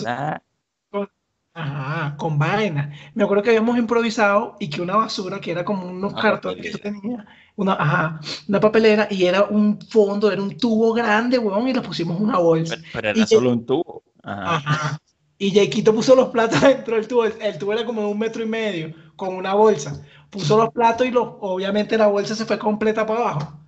Ajá, 1.54 2.16
con 2.18 2.40
vaina. 2.40 2.94
Me 3.14 3.24
acuerdo 3.24 3.44
que 3.44 3.50
habíamos 3.50 3.78
improvisado 3.78 4.56
y 4.60 4.70
que 4.70 4.82
una 4.82 4.96
basura 4.96 5.40
que 5.42 5.52
era 5.52 5.66
como 5.66 5.86
unos 5.86 6.14
Una 6.14 6.22
cartones 6.22 6.62
que 6.62 6.72
tú 6.72 6.78
tenías, 6.78 7.26
una, 7.58 7.74
ajá, 7.74 8.22
una 8.48 8.60
papelera 8.60 9.08
y 9.12 9.26
era 9.26 9.44
un 9.44 9.80
fondo, 9.82 10.32
era 10.32 10.42
un 10.42 10.58
tubo 10.58 10.94
grande, 10.94 11.38
huevón, 11.38 11.68
y 11.68 11.74
le 11.74 11.82
pusimos 11.82 12.20
una 12.20 12.38
bolsa. 12.38 12.78
Pero, 12.94 13.10
era 13.10 13.28
solo 13.28 13.52
un 13.52 13.66
tubo. 13.66 14.04
Ajá. 14.24 14.56
Ajá. 14.56 15.02
Y 15.38 15.52
Jaquito 15.52 15.94
puso 15.94 16.16
los 16.16 16.30
platos 16.30 16.62
dentro 16.62 16.96
del 16.96 17.08
tubo. 17.08 17.26
El, 17.26 17.58
tubo 17.58 17.74
era 17.74 17.84
como 17.84 18.02
de 18.02 18.08
un 18.08 18.20
metro 18.20 18.44
y 18.44 18.48
medio, 18.48 18.94
con 19.16 19.36
una 19.36 19.54
bolsa. 19.56 20.06
Puso 20.30 20.56
los 20.56 20.70
platos 20.70 21.08
y 21.08 21.12
los, 21.12 21.28
obviamente 21.42 21.98
la 21.98 22.08
bolsa 22.08 22.36
se 22.36 22.46
fue 22.46 22.60
completa 22.60 23.06
para 23.06 23.22
abajo. 23.22 23.60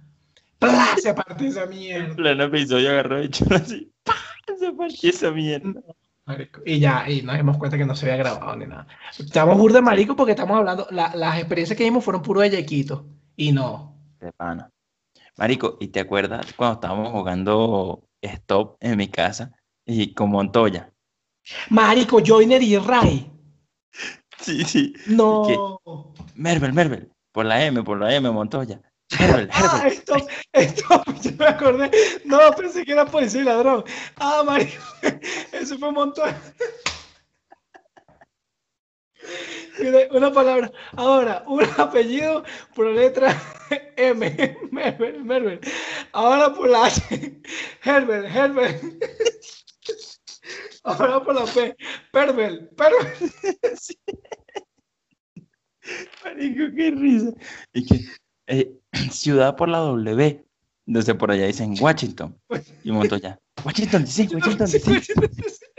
¡Plá! 0.60 0.96
Se 1.02 1.13
partió 1.13 1.48
esa 1.48 1.63
En 1.63 1.69
mierda. 1.69 2.15
pleno 2.15 2.43
episodio 2.43 2.91
agarró 2.91 3.22
y 3.22 3.26
echó 3.26 3.46
así. 3.50 3.91
¡pah! 4.04 4.13
Se 4.58 4.72
partió 4.72 5.10
esa 5.10 5.32
mierda. 5.32 5.82
Marico. 6.25 6.62
Y 6.65 6.79
ya, 6.79 7.09
y 7.09 7.21
nos 7.21 7.36
dimos 7.36 7.57
cuenta 7.57 7.77
que 7.77 7.86
no 7.86 7.95
se 7.95 8.05
había 8.09 8.23
grabado 8.23 8.55
ni 8.55 8.65
nada. 8.65 8.88
Estamos 9.17 9.57
burda 9.57 9.81
marico 9.81 10.15
porque 10.15 10.31
estamos 10.31 10.57
hablando, 10.57 10.88
la- 10.89 11.13
las 11.15 11.38
experiencias 11.38 11.77
que 11.77 11.83
vimos 11.83 12.03
fueron 12.03 12.21
puro 12.21 12.39
de 12.41 12.51
Jaquito. 12.51 13.05
Y 13.36 13.51
no. 13.51 13.97
De 14.19 14.31
pana. 14.31 14.69
Marico, 15.38 15.77
¿y 15.81 15.88
te 15.88 15.99
acuerdas 15.99 16.53
cuando 16.53 16.75
estábamos 16.75 17.09
jugando 17.12 18.03
Stop 18.21 18.77
en 18.79 18.97
mi 18.97 19.07
casa 19.09 19.51
y 19.86 20.13
con 20.13 20.29
Montoya? 20.29 20.91
Marico, 21.69 22.19
Joiner 22.25 22.62
y 22.62 22.77
Ray. 22.77 23.29
Sí, 24.39 24.63
sí. 24.63 24.93
No. 25.07 25.81
Mervel, 26.36 26.71
Mervel. 26.71 27.12
Por 27.33 27.45
la 27.45 27.65
M, 27.65 27.83
por 27.83 27.99
la 27.99 28.13
M, 28.15 28.29
Montoya. 28.31 28.79
Herbel, 29.19 29.49
Ah, 29.52 29.84
Herbel. 29.86 29.93
esto, 29.93 30.15
esto, 30.54 31.04
yo 31.21 31.32
me 31.38 31.45
acordé. 31.47 31.91
No, 32.26 32.39
pensé 32.56 32.84
que 32.86 32.91
era 32.93 33.06
policía 33.06 33.41
y 33.41 33.43
ladrón. 33.45 33.84
Ah, 34.17 34.43
marico, 34.45 34.82
eso 35.52 35.78
fue 35.78 35.89
un 35.89 35.95
montón. 35.95 36.34
Una 40.12 40.32
palabra. 40.32 40.71
Ahora, 40.95 41.43
un 41.47 41.63
apellido 41.78 42.43
por 42.76 42.88
la 42.88 43.02
letra 43.02 43.41
M. 43.97 44.58
Mervel, 44.71 45.23
Mervel. 45.23 45.60
Ahora 46.12 46.54
por 46.54 46.69
la 46.69 46.86
H. 46.86 47.02
Herbert, 47.84 48.28
Herbert. 48.36 48.82
Ahora 50.84 51.23
por 51.23 51.36
la 51.36 51.45
P. 51.45 51.76
Pervel, 52.12 52.69
Pervel. 52.76 53.32
Marico, 56.23 56.76
qué 56.76 56.91
risa. 56.91 57.32
Y 57.73 57.86
que, 57.86 58.06
eh, 58.47 58.73
ciudad 59.12 59.56
por 59.56 59.69
la 59.69 59.79
W. 59.79 60.45
Entonces 60.86 61.15
por 61.15 61.32
allá 61.32 61.45
dicen 61.47 61.75
Washington. 61.79 62.38
Y 62.84 62.91
Montoya. 62.91 63.39
Washington 63.63 64.03
DC, 64.03 64.27
Washington 64.36 64.69
DC. 64.69 65.03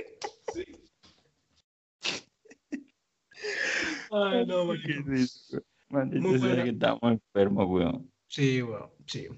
Ay, 4.10 4.46
no. 4.46 4.66
Maldito 5.88 6.38
sea 6.38 6.64
que 6.64 6.70
estamos 6.70 7.02
enfermos, 7.02 7.66
weón. 7.68 8.10
Sí, 8.28 8.60
bueno, 8.62 8.90
sí. 9.06 9.28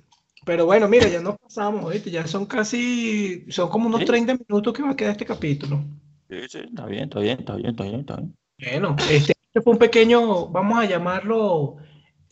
Pero 0.44 0.66
bueno, 0.66 0.86
mira, 0.88 1.08
ya 1.08 1.20
nos 1.20 1.36
pasamos, 1.38 1.84
¿oíste? 1.84 2.10
Ya 2.10 2.26
son 2.26 2.46
casi, 2.46 3.44
son 3.50 3.68
como 3.68 3.88
unos 3.88 4.00
Sí. 4.00 4.06
30 4.06 4.38
minutos 4.48 4.72
que 4.72 4.82
va 4.82 4.90
a 4.90 4.96
quedar 4.96 5.12
este 5.12 5.26
capítulo. 5.26 5.84
Sí, 6.30 6.36
sí, 6.48 6.58
está 6.58 6.86
bien, 6.86 7.04
está 7.04 7.20
bien, 7.20 7.38
está 7.40 7.56
bien, 7.56 7.70
está 7.70 7.84
bien, 7.84 8.00
está 8.00 8.16
bien. 8.16 8.36
Bueno, 8.58 8.96
este, 9.10 9.32
este 9.32 9.60
fue 9.60 9.72
un 9.72 9.78
pequeño, 9.78 10.48
vamos 10.48 10.78
a 10.78 10.84
llamarlo, 10.86 11.76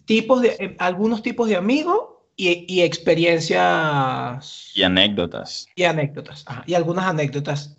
tipos 0.04 0.42
de, 0.42 0.48
eh, 0.58 0.76
algunos 0.78 1.22
tipos 1.22 1.48
de 1.48 1.56
amigos 1.56 1.98
y, 2.36 2.64
y 2.72 2.82
experiencias 2.82 4.70
Y 4.74 4.82
anécdotas. 4.82 5.66
y 5.76 5.84
anécdotas. 5.84 6.44
ajá, 6.46 6.64
y 6.66 6.74
algunas 6.74 7.04
anécdotas. 7.06 7.76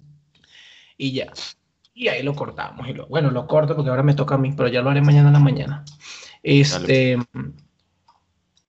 Y 0.98 1.12
ya. 1.14 1.32
Y 1.94 2.08
ahí 2.08 2.24
lo 2.24 2.36
cortamos. 2.36 2.88
Y 2.88 2.94
lo, 2.94 3.08
bueno, 3.08 3.32
lo 3.32 3.48
corto 3.48 3.76
porque 3.76 3.90
ahora 3.90 4.04
me 4.04 4.14
toca 4.14 4.36
a 4.36 4.38
mí, 4.38 4.52
pero 4.56 4.68
ya 4.70 4.82
lo 4.82 4.90
haré 4.90 5.02
mañana 5.02 5.28
en 5.30 5.34
la 5.34 5.40
mañana. 5.40 5.86
Este, 6.44 7.18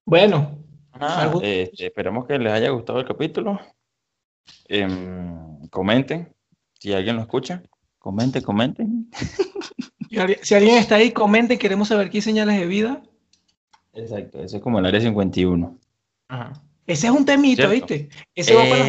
bueno, 0.04 0.58
¿Algún- 0.92 1.44
este, 1.44 1.86
esperemos 1.86 2.26
que 2.26 2.38
les 2.38 2.52
haya 2.52 2.70
gustado 2.70 3.00
el 3.00 3.06
capítulo. 3.06 3.60
Em, 4.68 5.68
comenten. 5.68 6.32
Si 6.78 6.92
alguien 6.92 7.16
lo 7.16 7.22
escucha, 7.22 7.62
comenten, 7.98 8.42
comenten. 8.42 9.10
si 10.42 10.54
alguien, 10.54 10.76
está 10.76 10.96
ahí, 10.96 11.10
comenten, 11.12 11.58
queremos 11.58 11.88
saber 11.88 12.10
qué 12.10 12.20
señales 12.22 12.58
de 12.58 12.66
vida. 12.66 13.02
Exacto, 13.96 14.42
eso 14.42 14.56
es 14.58 14.62
como 14.62 14.78
el 14.78 14.86
área 14.86 15.00
51. 15.00 15.78
Ajá. 16.28 16.62
Ese 16.86 17.08
es 17.08 17.12
un 17.12 17.24
temito, 17.24 17.68
¿Cierto? 17.68 17.86
¿viste? 17.94 18.08
Ese 18.34 18.54
va 18.54 18.62
para 18.62 18.76
Eso 18.76 18.86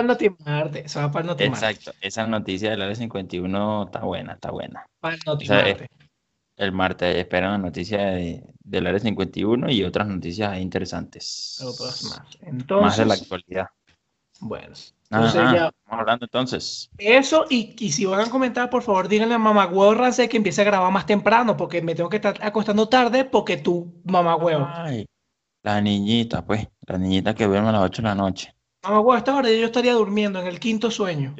el 0.00 0.06
notimarte, 0.06 0.84
ese 0.86 0.98
va 1.00 1.10
para 1.10 1.22
el 1.22 1.26
notimarte, 1.26 1.66
Exacto, 1.66 1.92
esa 2.00 2.26
noticia 2.28 2.70
del 2.70 2.82
área 2.82 2.94
51 2.94 3.84
está 3.86 4.00
buena, 4.04 4.34
está 4.34 4.50
buena. 4.52 4.86
para 5.00 5.14
el 5.16 5.20
sea, 5.20 5.32
notimarte. 5.32 5.88
El 6.56 6.72
martes 6.72 7.16
esperan 7.16 7.50
la 7.52 7.58
noticia 7.58 7.98
de- 8.06 8.42
del 8.62 8.86
área 8.86 9.00
51 9.00 9.70
y 9.70 9.82
otras 9.82 10.06
noticias 10.06 10.58
interesantes. 10.58 11.60
Otras 11.60 12.04
más. 12.04 12.18
Más 12.20 12.40
de 12.40 12.48
Entonces, 12.48 13.06
la 13.06 13.14
actualidad. 13.14 13.66
Bueno. 14.40 14.74
Ajá, 15.10 15.26
Entonces 15.26 15.42
ya, 15.52 15.70
Vamos 15.86 16.00
hablando 16.00 16.24
entonces. 16.26 16.90
eso, 16.98 17.44
y, 17.48 17.76
y 17.78 17.92
si 17.92 18.04
van 18.06 18.20
a 18.20 18.30
comentar, 18.30 18.68
por 18.70 18.82
favor, 18.82 19.08
díganle 19.08 19.34
a 19.34 19.38
mamá 19.38 19.66
huevo 19.66 19.94
Rancé 19.94 20.28
que 20.28 20.36
empiece 20.36 20.62
a 20.62 20.64
grabar 20.64 20.90
más 20.92 21.06
temprano, 21.06 21.56
porque 21.56 21.80
me 21.80 21.94
tengo 21.94 22.08
que 22.10 22.16
estar 22.16 22.36
acostando 22.42 22.88
tarde, 22.88 23.24
porque 23.24 23.56
tú, 23.56 23.94
mamá 24.04 24.34
huevo. 24.36 24.66
Ay, 24.68 25.06
la 25.62 25.80
niñita, 25.80 26.44
pues, 26.44 26.66
la 26.86 26.98
niñita 26.98 27.34
que 27.34 27.46
duerme 27.46 27.68
a 27.68 27.72
las 27.72 27.82
8 27.82 28.02
de 28.02 28.08
la 28.08 28.14
noche. 28.16 28.52
Mamá 28.82 28.98
huevo, 28.98 29.12
a 29.12 29.18
esta 29.18 29.36
hora 29.36 29.48
yo 29.48 29.66
estaría 29.66 29.92
durmiendo 29.94 30.40
en 30.40 30.48
el 30.48 30.58
quinto 30.58 30.90
sueño. 30.90 31.34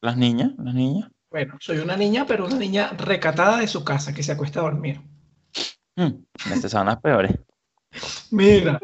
Las 0.00 0.16
niñas, 0.16 0.52
las 0.58 0.74
niñas. 0.74 1.10
Bueno, 1.30 1.56
soy 1.60 1.78
una 1.78 1.96
niña, 1.96 2.26
pero 2.26 2.46
una 2.46 2.56
niña 2.56 2.90
recatada 2.96 3.58
de 3.58 3.66
su 3.66 3.84
casa, 3.84 4.14
que 4.14 4.22
se 4.22 4.32
acuesta 4.32 4.60
a 4.60 4.64
dormir. 4.64 5.00
Hmm, 5.96 6.24
estas 6.52 6.70
son 6.70 6.86
las 6.86 7.00
peores. 7.00 7.38
Mira. 8.30 8.78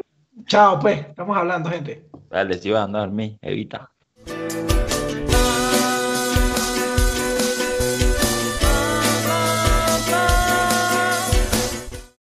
Chao, 0.45 0.79
pues. 0.79 1.07
Estamos 1.07 1.37
hablando, 1.37 1.69
gente. 1.69 2.09
Dale, 2.31 2.57
si 2.57 2.71
vas 2.71 2.79
a 2.79 2.83
andar, 2.85 3.11
evita. 3.41 3.91